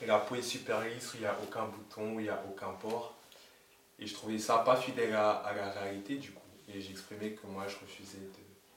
la 0.07 0.17
peau 0.19 0.35
est 0.35 0.41
super 0.41 0.81
lisse, 0.81 1.13
où 1.13 1.17
il 1.17 1.21
n'y 1.21 1.25
a 1.25 1.35
aucun 1.43 1.65
bouton, 1.65 2.13
où 2.15 2.19
il 2.19 2.23
n'y 2.23 2.29
a 2.29 2.41
aucun 2.49 2.69
pore. 2.81 3.13
Et 3.99 4.07
je 4.07 4.13
trouvais 4.13 4.39
ça 4.39 4.59
pas 4.59 4.75
fidèle 4.77 5.13
à, 5.13 5.31
à 5.31 5.53
la 5.53 5.69
réalité 5.71 6.15
du 6.15 6.31
coup. 6.31 6.39
Et 6.73 6.79
j'exprimais 6.81 7.31
que 7.31 7.45
moi 7.47 7.63
je 7.67 7.75
refusais 7.75 8.17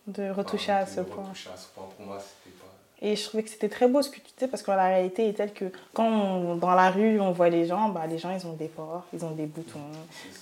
de, 0.06 0.22
De 0.24 0.30
retoucher 0.30 0.72
enfin, 0.72 0.82
à 0.82 0.84
de 0.84 0.90
ce 0.90 1.00
point. 1.00 1.22
retoucher 1.24 1.50
à 1.54 1.56
ce 1.56 1.68
point. 1.68 1.84
Pour 1.96 2.06
moi, 2.06 2.18
c'était 2.18 2.54
pas. 2.56 2.65
Et 3.02 3.14
je 3.14 3.24
trouvais 3.24 3.42
que 3.42 3.50
c'était 3.50 3.68
très 3.68 3.88
beau 3.88 4.00
ce 4.00 4.08
que 4.08 4.16
tu 4.16 4.22
disais 4.36 4.48
parce 4.48 4.62
que 4.62 4.70
la 4.70 4.86
réalité 4.86 5.28
est 5.28 5.34
telle 5.34 5.52
que 5.52 5.66
quand 5.92 6.08
on- 6.08 6.54
dans 6.56 6.74
la 6.74 6.90
rue 6.90 7.20
on 7.20 7.30
voit 7.30 7.50
les 7.50 7.66
gens, 7.66 7.90
bah, 7.90 8.06
les 8.08 8.16
gens 8.18 8.30
ils 8.30 8.46
ont 8.46 8.54
des 8.54 8.68
pores, 8.68 9.02
ils 9.12 9.22
ont 9.24 9.32
des 9.32 9.44
boutons, 9.46 9.78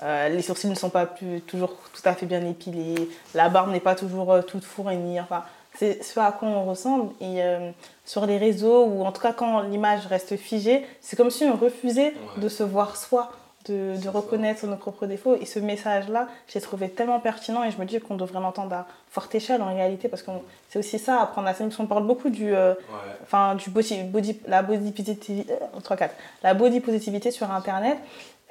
euh, 0.02 0.28
les 0.28 0.40
sourcils 0.42 0.68
ne 0.68 0.74
sont 0.76 0.90
pas 0.90 1.04
plus, 1.06 1.40
toujours 1.40 1.70
tout 1.92 2.02
à 2.04 2.14
fait 2.14 2.26
bien 2.26 2.44
épilés, 2.46 3.08
la 3.34 3.48
barbe 3.48 3.72
n'est 3.72 3.80
pas 3.80 3.96
toujours 3.96 4.32
euh, 4.32 4.42
toute 4.42 4.64
fournie. 4.64 5.20
Enfin, 5.20 5.42
c'est 5.76 6.04
ce 6.04 6.20
à 6.20 6.30
quoi 6.30 6.46
on 6.48 6.64
ressemble. 6.64 7.10
Et 7.20 7.42
euh, 7.42 7.70
sur 8.04 8.24
les 8.26 8.38
réseaux, 8.38 8.84
ou 8.84 9.04
en 9.04 9.10
tout 9.10 9.20
cas 9.22 9.32
quand 9.32 9.62
l'image 9.62 10.06
reste 10.06 10.36
figée, 10.36 10.86
c'est 11.00 11.16
comme 11.16 11.30
si 11.30 11.42
on 11.44 11.56
refusait 11.56 12.14
Ouais. 12.36 12.42
de 12.42 12.48
se 12.48 12.62
voir 12.62 12.96
soi, 12.96 13.32
de, 13.68 13.92
de 13.92 13.96
C'est 13.96 14.02
ça. 14.04 14.10
reconnaître 14.10 14.66
nos 14.66 14.76
propres 14.76 15.06
défauts. 15.06 15.36
Et 15.40 15.46
ce 15.46 15.58
message-là, 15.58 16.28
j'ai 16.48 16.60
trouvé 16.60 16.88
tellement 16.90 17.20
pertinent 17.20 17.64
et 17.64 17.70
je 17.70 17.78
me 17.78 17.84
dis 17.84 17.98
qu'on 18.00 18.16
devrait 18.16 18.40
l'entendre 18.40 18.74
à 18.74 18.86
forte 19.10 19.34
échelle 19.34 19.62
en 19.62 19.74
réalité 19.74 20.08
parce 20.08 20.22
que 20.22 20.30
c'est 20.68 20.78
aussi 20.78 20.98
ça, 20.98 21.20
apprendre 21.22 21.48
à 21.48 21.54
s'aimer. 21.54 21.72
Qu'on 21.74 21.86
parle 21.86 22.06
beaucoup 22.06 22.30
du, 22.30 22.54
euh, 22.54 22.74
Ouais. 22.74 23.54
du 23.56 23.70
body, 23.70 24.02
body- 24.04 24.40
la 24.46 24.62
body 24.62 24.90
positivité, 24.92 25.46
euh, 25.50 25.80
3, 25.82 25.96
4, 25.96 26.14
la 26.42 26.54
body 26.54 26.80
positivité 26.80 27.30
sur 27.30 27.50
Internet. 27.50 27.96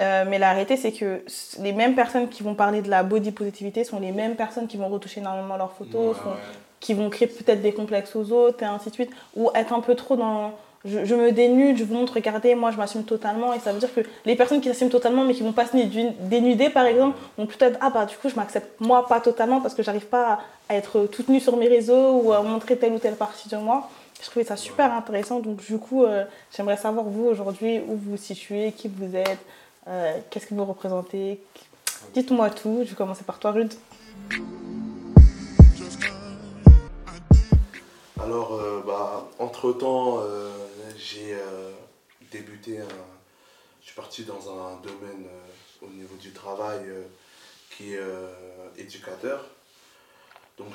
Euh, 0.01 0.25
mais 0.27 0.39
la 0.39 0.51
réalité, 0.53 0.75
c'est 0.75 0.91
que 0.91 1.23
les 1.59 1.71
mêmes 1.71 1.93
personnes 1.93 2.27
qui 2.27 2.41
vont 2.41 2.55
parler 2.55 2.81
de 2.81 2.89
la 2.89 3.03
body 3.03 3.31
positivité 3.31 3.83
sont 3.83 3.99
les 3.99 4.11
mêmes 4.11 4.35
personnes 4.35 4.67
qui 4.67 4.75
vont 4.77 4.87
retoucher 4.89 5.19
énormément 5.19 5.55
leurs 5.55 5.71
photos, 5.73 6.17
sont- 6.17 6.23
qui 6.79 6.95
vont 6.95 7.09
créer 7.11 7.27
peut-être 7.27 7.61
des 7.61 7.73
complexes 7.73 8.15
aux 8.15 8.31
autres, 8.31 8.63
et 8.63 8.65
ainsi 8.65 8.89
de 8.89 8.93
suite, 8.95 9.11
ou 9.35 9.51
être 9.53 9.71
un 9.71 9.81
peu 9.81 9.93
trop 9.95 10.15
dans. 10.15 10.51
Je, 10.85 11.15
me 11.15 11.31
dénude, 11.31 11.77
je 11.77 11.85
vous 11.85 11.93
montre, 11.93 12.15
regardez, 12.15 12.55
moi 12.55 12.71
je 12.71 12.77
m'assume 12.77 13.05
totalement, 13.05 13.53
et 13.53 13.59
ça 13.59 13.71
veut 13.71 13.79
dire 13.79 13.93
que 13.93 14.01
les 14.25 14.35
personnes 14.35 14.59
qui 14.59 14.67
s'assument 14.67 14.89
totalement 14.89 15.23
mais 15.23 15.33
qui 15.33 15.41
vont 15.41 15.53
pas 15.53 15.65
se 15.65 15.77
dénu- 15.77 16.13
dénuder 16.19 16.69
par 16.69 16.85
exemple, 16.85 17.17
vont 17.37 17.45
peut-être, 17.45 17.77
ah 17.79 17.89
bah 17.89 18.05
du 18.05 18.17
coup 18.17 18.27
je 18.27 18.35
m'accepte 18.35 18.81
moi 18.81 19.07
pas 19.07 19.21
totalement 19.21 19.61
parce 19.61 19.75
que 19.75 19.81
j'arrive 19.81 20.07
pas 20.07 20.39
à, 20.67 20.75
être 20.75 21.05
toute 21.05 21.29
nue 21.29 21.39
sur 21.39 21.55
mes 21.55 21.69
réseaux 21.69 22.19
ou 22.21 22.33
à 22.33 22.41
montrer 22.41 22.75
telle 22.77 22.91
ou 22.91 22.99
telle 22.99 23.15
partie 23.15 23.47
de 23.47 23.55
moi. 23.55 23.89
Je 24.21 24.29
trouvais 24.29 24.43
ça 24.43 24.57
super 24.57 24.93
intéressant, 24.93 25.39
donc 25.39 25.63
du 25.65 25.77
coup 25.77 26.03
euh, 26.03 26.25
j'aimerais 26.55 26.77
savoir 26.77 27.05
vous 27.05 27.27
aujourd'hui 27.27 27.79
où 27.87 27.95
vous 27.95 28.11
vous 28.11 28.17
situez, 28.17 28.73
qui 28.73 28.89
vous 28.89 29.15
êtes, 29.15 29.39
euh, 29.87 30.17
qu'est-ce 30.29 30.47
que 30.47 30.53
vous 30.53 30.65
représentez. 30.65 31.39
Dites-moi 32.13 32.49
tout, 32.49 32.79
je 32.83 32.89
vais 32.89 32.95
commencer 32.95 33.23
par 33.23 33.39
toi 33.39 33.51
Rude. 33.51 33.73
Alors, 38.21 38.53
euh, 38.53 38.81
bah, 38.85 39.27
entre-temps, 39.39 40.19
j'ai 40.97 41.33
euh, 41.33 41.71
débuté, 42.31 42.79
un- 42.79 42.87
je 43.81 43.87
suis 43.87 43.95
parti 43.95 44.23
dans 44.23 44.49
un 44.51 44.75
domaine 44.77 45.25
euh, 45.27 45.85
au 45.85 45.89
niveau 45.89 46.15
du 46.15 46.31
travail 46.31 46.79
euh, 46.87 47.03
qui 47.69 47.93
est 47.93 47.97
euh, 47.99 48.29
éducateur. 48.77 49.45
Donc, 50.57 50.67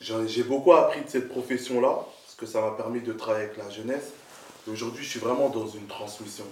j'ai 0.00 0.42
beaucoup 0.42 0.72
appris 0.72 1.02
de 1.02 1.08
cette 1.08 1.28
profession-là, 1.28 2.04
parce 2.24 2.34
que 2.36 2.46
ça 2.46 2.60
m'a 2.60 2.70
permis 2.72 3.00
de 3.00 3.12
travailler 3.12 3.44
avec 3.46 3.56
la 3.58 3.70
jeunesse. 3.70 4.10
Aujourd'hui, 4.70 5.04
je 5.04 5.10
suis 5.10 5.20
vraiment 5.20 5.48
dans 5.48 5.66
une 5.68 5.86
transmission. 5.86 6.44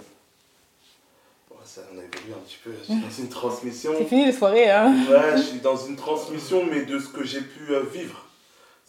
Bon, 1.49 1.55
ça, 1.65 1.81
on 1.93 1.99
a 1.99 2.03
évolué 2.03 2.33
un 2.33 2.39
petit 2.47 2.57
peu, 2.63 2.71
je 2.79 2.83
suis 2.85 3.01
dans 3.01 3.09
une 3.09 3.29
transmission. 3.41 3.93
C'est 3.97 4.05
fini 4.05 4.25
les 4.27 4.31
soirées, 4.31 4.69
hein 4.69 4.95
Ouais, 5.09 5.37
je 5.37 5.41
suis 5.41 5.59
dans 5.59 5.75
une 5.77 5.95
transmission, 5.95 6.65
mais 6.65 6.85
de 6.85 6.97
ce 6.99 7.07
que 7.09 7.23
j'ai 7.23 7.41
pu 7.41 7.73
vivre. 7.91 8.24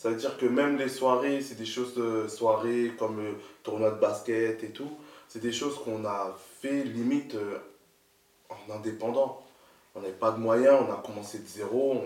Ça 0.07 0.13
veut 0.13 0.19
dire 0.19 0.39
que 0.39 0.47
même 0.47 0.79
les 0.79 0.89
soirées, 0.89 1.41
c'est 1.41 1.57
des 1.57 1.67
choses 1.67 1.95
de 1.95 2.29
soirées 2.29 2.93
comme 2.97 3.17
le 3.17 3.35
tournoi 3.65 3.91
de 3.91 3.99
basket 3.99 4.63
et 4.63 4.69
tout. 4.69 4.93
C'est 5.27 5.41
des 5.41 5.51
choses 5.51 5.81
qu'on 5.83 6.05
a 6.05 6.39
fait 6.61 6.85
limite 6.85 7.35
euh, 7.35 7.59
en 8.49 8.75
indépendant. 8.75 9.43
On 9.97 10.01
n'avait 10.01 10.13
pas 10.13 10.31
de 10.31 10.39
moyens, 10.39 10.79
on 10.89 10.93
a 10.93 11.03
commencé 11.05 11.41
de 11.41 11.47
zéro, 11.49 12.01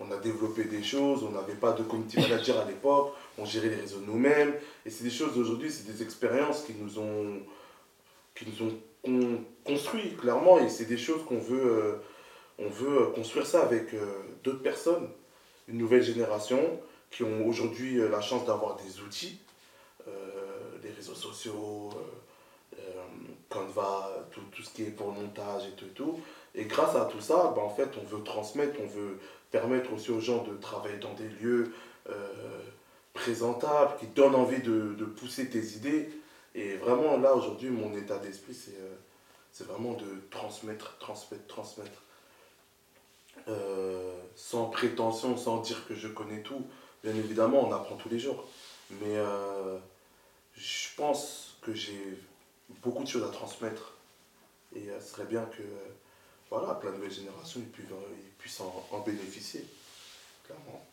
on, 0.00 0.10
a 0.10 0.18
développé 0.18 0.64
des 0.64 0.82
choses, 0.82 1.24
on 1.24 1.30
n'avait 1.30 1.54
pas 1.54 1.72
de 1.72 1.82
community 1.82 2.20
manager 2.20 2.58
à 2.58 2.66
l'époque, 2.66 3.14
on 3.38 3.46
gérait 3.46 3.70
les 3.70 3.76
réseaux 3.76 4.02
nous-mêmes. 4.06 4.52
Et 4.84 4.90
c'est 4.90 5.04
des 5.04 5.08
choses 5.08 5.34
d'aujourd'hui, 5.34 5.70
c'est 5.72 5.90
des 5.90 6.02
expériences 6.02 6.62
qui 6.62 6.74
nous 6.74 6.98
ont, 6.98 7.40
qui 8.34 8.44
nous 8.50 8.66
ont 8.66 8.74
con- 9.02 9.40
construit 9.64 10.14
clairement. 10.14 10.58
Et 10.58 10.68
c'est 10.68 10.84
des 10.84 10.98
choses 10.98 11.24
qu'on 11.24 11.38
veut, 11.38 11.66
euh, 11.66 12.02
on 12.58 12.68
veut 12.68 13.00
euh, 13.00 13.06
construire 13.12 13.46
ça 13.46 13.62
avec 13.62 13.94
euh, 13.94 14.04
d'autres 14.44 14.62
personnes, 14.62 15.08
une 15.68 15.78
nouvelle 15.78 16.02
génération 16.02 16.60
qui 17.10 17.22
ont 17.22 17.46
aujourd'hui 17.46 17.98
euh, 17.98 18.08
la 18.08 18.20
chance 18.20 18.44
d'avoir 18.46 18.76
des 18.76 19.00
outils, 19.00 19.38
euh, 20.06 20.10
les 20.82 20.90
réseaux 20.90 21.14
sociaux, 21.14 21.90
euh, 21.94 22.78
euh, 22.78 23.02
Canva, 23.48 24.26
tout, 24.30 24.42
tout 24.52 24.62
ce 24.62 24.70
qui 24.70 24.82
est 24.82 24.90
pour 24.90 25.12
le 25.12 25.20
montage 25.20 25.62
et 25.66 25.92
tout, 25.94 26.20
et 26.54 26.64
grâce 26.64 26.96
à 26.96 27.04
tout 27.06 27.20
ça, 27.20 27.52
ben, 27.54 27.62
en 27.62 27.70
fait, 27.70 27.90
on 28.00 28.04
veut 28.04 28.22
transmettre, 28.22 28.80
on 28.80 28.86
veut 28.86 29.18
permettre 29.50 29.92
aussi 29.92 30.10
aux 30.10 30.20
gens 30.20 30.42
de 30.42 30.56
travailler 30.56 30.98
dans 30.98 31.14
des 31.14 31.28
lieux 31.28 31.72
euh, 32.08 32.62
présentables, 33.14 33.98
qui 33.98 34.06
donnent 34.06 34.34
envie 34.34 34.62
de, 34.62 34.94
de 34.94 35.04
pousser 35.04 35.48
tes 35.48 35.64
idées. 35.76 36.08
Et 36.54 36.76
vraiment, 36.76 37.16
là, 37.18 37.34
aujourd'hui, 37.34 37.70
mon 37.70 37.94
état 37.94 38.18
d'esprit, 38.18 38.54
c'est 38.54 38.78
euh, 38.80 39.64
vraiment 39.64 39.92
de 39.94 40.06
transmettre, 40.30 40.96
transmettre, 40.98 41.46
transmettre. 41.46 42.02
Euh, 43.48 44.12
sans 44.34 44.66
prétention, 44.66 45.36
sans 45.36 45.60
dire 45.60 45.86
que 45.86 45.94
je 45.94 46.08
connais 46.08 46.42
tout. 46.42 46.66
Bien 47.06 47.14
évidemment, 47.14 47.68
on 47.68 47.72
apprend 47.72 47.94
tous 47.94 48.08
les 48.08 48.18
jours. 48.18 48.44
Mais 48.90 49.16
euh, 49.16 49.78
je 50.56 50.88
pense 50.96 51.56
que 51.62 51.72
j'ai 51.72 52.18
beaucoup 52.82 53.04
de 53.04 53.08
choses 53.08 53.22
à 53.22 53.30
transmettre. 53.30 53.94
Et 54.74 54.90
euh, 54.90 55.00
ce 55.00 55.12
serait 55.12 55.24
bien 55.24 55.44
que 55.44 55.62
voilà, 56.50 56.74
que 56.74 56.86
la 56.86 56.92
nouvelle 56.92 57.12
génération 57.12 57.60
ils 57.60 57.68
puissent, 57.68 57.86
ils 58.24 58.32
puissent 58.38 58.60
en, 58.60 58.88
en 58.90 58.98
bénéficier. 59.00 59.64
Clairement. 60.44 60.84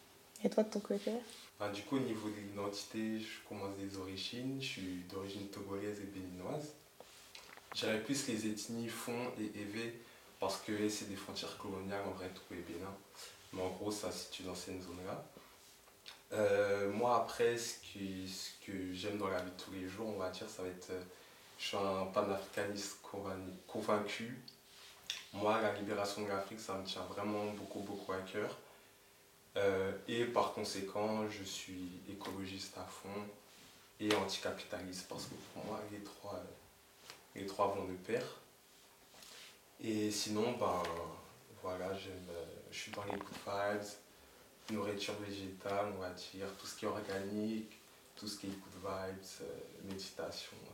Et 0.44 0.52
toi 0.52 0.62
de 0.62 0.70
ton 0.70 0.82
côté? 0.82 1.14
Enfin, 1.60 1.72
du 1.72 1.82
coup, 1.82 1.96
au 1.96 2.02
niveau 2.02 2.30
de 2.30 2.36
l'identité, 2.36 3.20
je 3.20 3.48
commence 3.50 3.76
des 3.78 3.98
origines. 3.98 4.62
Je 4.62 4.68
suis 4.68 5.04
d'origine 5.12 5.48
togolaise 5.48 6.00
et 6.00 6.06
béninoise. 6.06 6.74
J'irais 7.74 8.04
plus 8.04 8.28
les 8.28 8.46
ethnies 8.46 8.88
font 8.88 9.32
et 9.40 9.60
évé 9.60 10.00
parce 10.40 10.58
que 10.58 10.88
c'est 10.90 11.10
des 11.10 11.16
frontières 11.16 11.58
coloniales 11.58 12.04
en 12.06 12.12
vrai, 12.12 12.30
Togo 12.30 12.62
et 12.62 12.72
Bénin. 12.72 12.94
Mais 13.54 13.64
en 13.64 13.70
gros, 13.70 13.90
ça 13.90 14.12
se 14.12 14.26
situe 14.26 14.44
dans 14.44 14.54
cette 14.54 14.80
zone-là. 14.80 15.26
Euh, 16.34 16.92
moi, 16.92 17.18
après, 17.18 17.58
ce, 17.58 17.76
que 18.66 18.94
j'aime 18.94 19.18
dans 19.18 19.28
la 19.28 19.40
vie 19.40 19.52
de 19.52 19.64
tous 19.64 19.72
les 19.72 19.88
jours, 19.88 20.08
on 20.08 20.18
va 20.18 20.30
dire, 20.30 20.50
ça 20.50 20.64
va 20.64 20.70
être. 20.70 20.90
euh, 20.90 21.02
je 21.60 21.68
suis 21.68 21.78
un 21.78 22.06
panafricaniste 22.08 22.98
convaincu-. 23.68 24.42
Moi, 25.34 25.62
la 25.62 25.74
libération 25.74 26.24
de 26.24 26.28
l'Afrique, 26.28 26.60
ça 26.60 26.74
me 26.74 26.84
tient 26.84 27.04
vraiment 27.04 27.46
beaucoup, 27.54 27.80
beaucoup 27.80 28.12
à 28.12 28.22
cœur. 28.22 28.58
Euh, 29.56 29.92
et 30.08 30.26
par 30.26 30.54
conséquent, 30.54 31.30
je 31.30 31.44
suis 31.44 32.02
écologiste 32.10 32.76
à 32.78 32.86
fond 32.86 33.28
et 34.00 34.14
anticapitaliste 34.16 35.08
parce 35.08 35.26
que 35.26 35.36
pour 35.54 35.66
moi, 35.66 35.80
les 35.92 36.00
trois, 36.00 37.68
vont 37.68 37.86
de 37.86 37.94
pair. 37.94 38.24
Et 39.80 40.10
sinon, 40.10 40.54
ben, 40.54 40.82
voilà, 41.62 41.92
je 41.94 42.78
suis 42.78 42.92
dans 42.92 43.04
les 43.04 43.12
good 43.12 43.84
nourriture 44.72 45.16
végétale, 45.26 45.88
on 45.98 46.02
va 46.02 46.10
dire, 46.10 46.48
tout 46.60 46.68
ce 46.68 46.76
qui 46.76 46.86
est 46.86 46.88
organique, 46.88 47.72
tout 48.16 48.28
ce 48.28 48.38
qui 48.40 48.48
est 48.48 48.50
good 48.50 48.82
vibes, 48.82 49.26
euh, 49.42 49.90
méditation. 49.90 50.52
euh, 50.54 50.70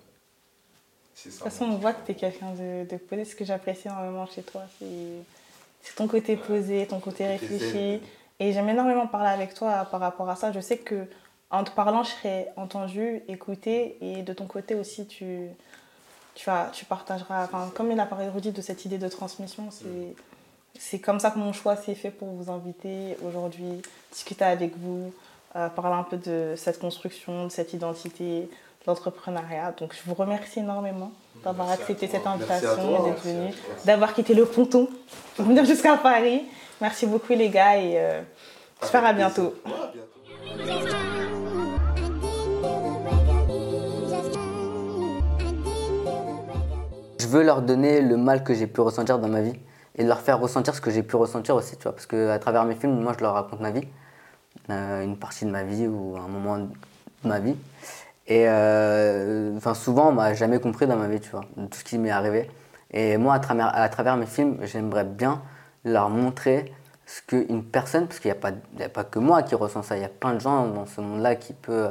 c'est 1.16 1.32
ça. 1.32 1.38
De 1.38 1.44
toute 1.44 1.52
façon, 1.52 1.66
on 1.66 1.78
voit 1.78 1.94
kiff, 1.94 2.02
que 2.02 2.06
tu 2.06 2.12
es 2.12 2.16
quelqu'un 2.16 2.52
de, 2.54 2.90
de 2.90 2.98
posé. 2.98 3.26
Ce 3.26 3.36
que 3.36 3.46
j'apprécie 3.46 3.88
énormément 3.88 4.26
chez 4.28 4.44
toi, 4.44 4.64
c'est 4.80 5.96
ton 5.96 6.08
côté 6.08 6.38
posé, 6.38 6.86
ton 6.88 7.00
côté 7.00 7.26
réfléchi. 7.28 8.02
Et 8.40 8.54
j'aime 8.54 8.70
énormément 8.70 9.08
parler 9.08 9.30
avec 9.30 9.54
toi 9.54 9.86
par 9.86 10.00
rapport 10.00 10.30
à 10.30 10.36
ça. 10.36 10.52
Je 10.52 10.60
sais 10.62 10.78
que 10.78 11.08
en 11.50 11.64
te 11.64 11.72
parlant, 11.72 12.04
je 12.04 12.12
serai 12.12 12.48
entendue, 12.56 13.22
écoutée. 13.28 13.98
Et 14.02 14.22
de 14.22 14.34
ton 14.34 14.46
côté 14.46 14.76
aussi, 14.76 15.08
tu, 15.08 15.48
tu, 16.36 16.46
vas, 16.46 16.70
tu 16.72 16.86
partageras. 16.86 17.46
Enfin, 17.46 17.72
comme 17.76 17.92
il 17.92 18.00
a 18.00 18.06
parlé 18.06 18.30
Rudy 18.30 18.52
de 18.52 18.62
cette 18.62 18.86
idée 18.86 18.98
de 18.98 19.08
transmission, 19.10 19.70
c'est. 19.72 20.16
C'est 20.78 21.00
comme 21.00 21.20
ça 21.20 21.32
que 21.32 21.40
mon 21.40 21.54
choix 21.54 21.76
s'est 21.76 21.96
fait 21.96 22.12
pour 22.12 22.30
vous 22.30 22.52
inviter 22.52 23.18
aujourd'hui, 23.26 23.82
discuter 24.12 24.46
avec 24.46 24.78
vous, 24.78 25.12
euh, 25.56 25.68
parler 25.70 25.96
un 25.96 26.04
peu 26.04 26.18
de 26.18 26.54
cette 26.56 26.80
construction, 26.80 27.46
de 27.46 27.52
cette 27.52 27.74
identité, 27.74 28.42
de 28.42 28.48
l'entrepreneuriat. 28.88 29.74
Donc 29.78 29.94
je 29.94 30.02
vous 30.08 30.14
remercie 30.16 30.60
énormément 30.60 31.12
d'avoir 31.44 31.70
accepté 31.72 32.08
cette 32.08 32.26
invitation 32.28 33.04
d'être 33.04 33.24
venu, 33.24 33.54
d'avoir 33.86 34.14
quitté 34.14 34.34
le 34.34 34.46
ponton 34.46 34.88
pour 35.36 35.46
venir 35.46 35.66
jusqu'à 35.66 35.98
Paris. 35.98 36.44
Merci 36.82 37.06
beaucoup 37.08 37.34
les 37.34 37.50
gars 37.50 37.78
et 37.78 37.94
euh, 37.98 38.22
j'espère 38.82 39.04
à 39.04 39.10
Avec 39.10 39.18
bientôt. 39.18 39.54
plaisir. 39.64 39.76
Ouais, 39.76 40.64
à 40.64 40.74
bientôt. 40.74 41.00
Je 47.20 47.28
veux 47.28 47.44
leur 47.44 47.62
donner 47.62 48.02
le 48.02 48.18
mal 48.18 48.44
que 48.44 48.54
j'ai 48.54 48.66
pu 48.68 48.82
ressentir 48.82 49.20
dans 49.20 49.28
ma 49.28 49.42
vie 49.42 49.54
et 49.96 50.04
leur 50.04 50.20
faire 50.22 50.40
ressentir 50.40 50.76
ce 50.76 50.82
que 50.82 50.92
j'ai 50.92 51.04
pu 51.04 51.16
ressentir 51.16 51.56
aussi, 51.56 51.76
tu 51.78 51.84
vois. 51.84 51.94
Parce 51.94 52.06
que 52.06 52.30
à 52.30 52.40
travers 52.40 52.66
mes 52.66 52.76
films, 52.76 53.00
moi, 53.02 53.14
je 53.18 53.24
leur 53.24 53.34
raconte 53.34 53.60
ma 53.60 53.72
vie, 53.72 53.88
euh, 54.70 55.04
une 55.04 55.18
partie 55.18 55.46
de 55.46 55.52
ma 55.52 55.64
vie 55.64 55.88
ou 55.88 56.16
un 56.18 56.28
moment 56.28 56.58
de 56.60 56.68
ma 57.24 57.40
vie. 57.40 57.56
Et 58.28 58.48
euh, 58.48 59.60
souvent, 59.74 60.10
on 60.10 60.12
m'a 60.14 60.34
jamais 60.36 60.60
compris 60.60 60.86
dans 60.88 60.96
ma 60.96 61.08
vie, 61.08 61.20
tu 61.20 61.32
vois, 61.32 61.46
de 61.58 61.66
tout 61.66 61.80
ce 61.80 61.84
qui 61.84 61.98
m'est 61.98 62.12
arrivé. 62.12 62.50
Et 62.92 63.18
moi, 63.18 63.36
à 63.36 63.90
travers, 63.90 64.18
mes 64.18 64.26
films, 64.28 64.58
j'aimerais 64.64 65.04
bien 65.04 65.42
leur 65.84 66.10
montrer 66.10 66.74
ce 67.08 67.22
qu'une 67.24 67.64
personne, 67.64 68.08
parce 68.08 68.20
qu'il 68.20 68.30
n'y 68.32 68.38
a, 68.38 68.40
pas- 68.40 68.52
a 68.84 68.90
pas 68.90 69.04
que 69.04 69.18
moi 69.18 69.42
qui 69.42 69.56
ressens 69.56 69.84
ça, 69.84 69.98
il 69.98 70.02
y 70.02 70.06
a 70.06 70.10
plein 70.10 70.36
de 70.36 70.40
gens 70.40 70.68
dans 70.68 70.86
ce 70.86 71.02
monde-là 71.02 71.36
qui 71.36 71.54
peut, 71.54 71.90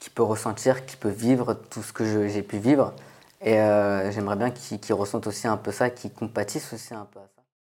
qui 0.00 0.10
peut 0.10 0.22
ressentir, 0.24 0.84
qui 0.84 0.96
peut 0.96 1.08
vivre 1.08 1.54
tout 1.54 1.82
ce 1.82 1.92
que 1.92 2.28
j'ai 2.28 2.42
pu 2.42 2.58
vivre. 2.58 2.92
Et 3.42 3.58
euh, 3.58 4.10
j'aimerais 4.12 4.36
bien 4.36 4.50
qu'ils 4.50 4.94
ressentent 4.94 5.26
aussi 5.26 5.46
un 5.48 5.56
peu 5.56 5.72
ça, 5.72 5.90
qu'ils 5.90 6.12
compatissent 6.12 6.72
aussi 6.72 6.94
un 6.94 7.04
peu 7.06 7.18
à 7.20 7.28
ça. 7.28 7.41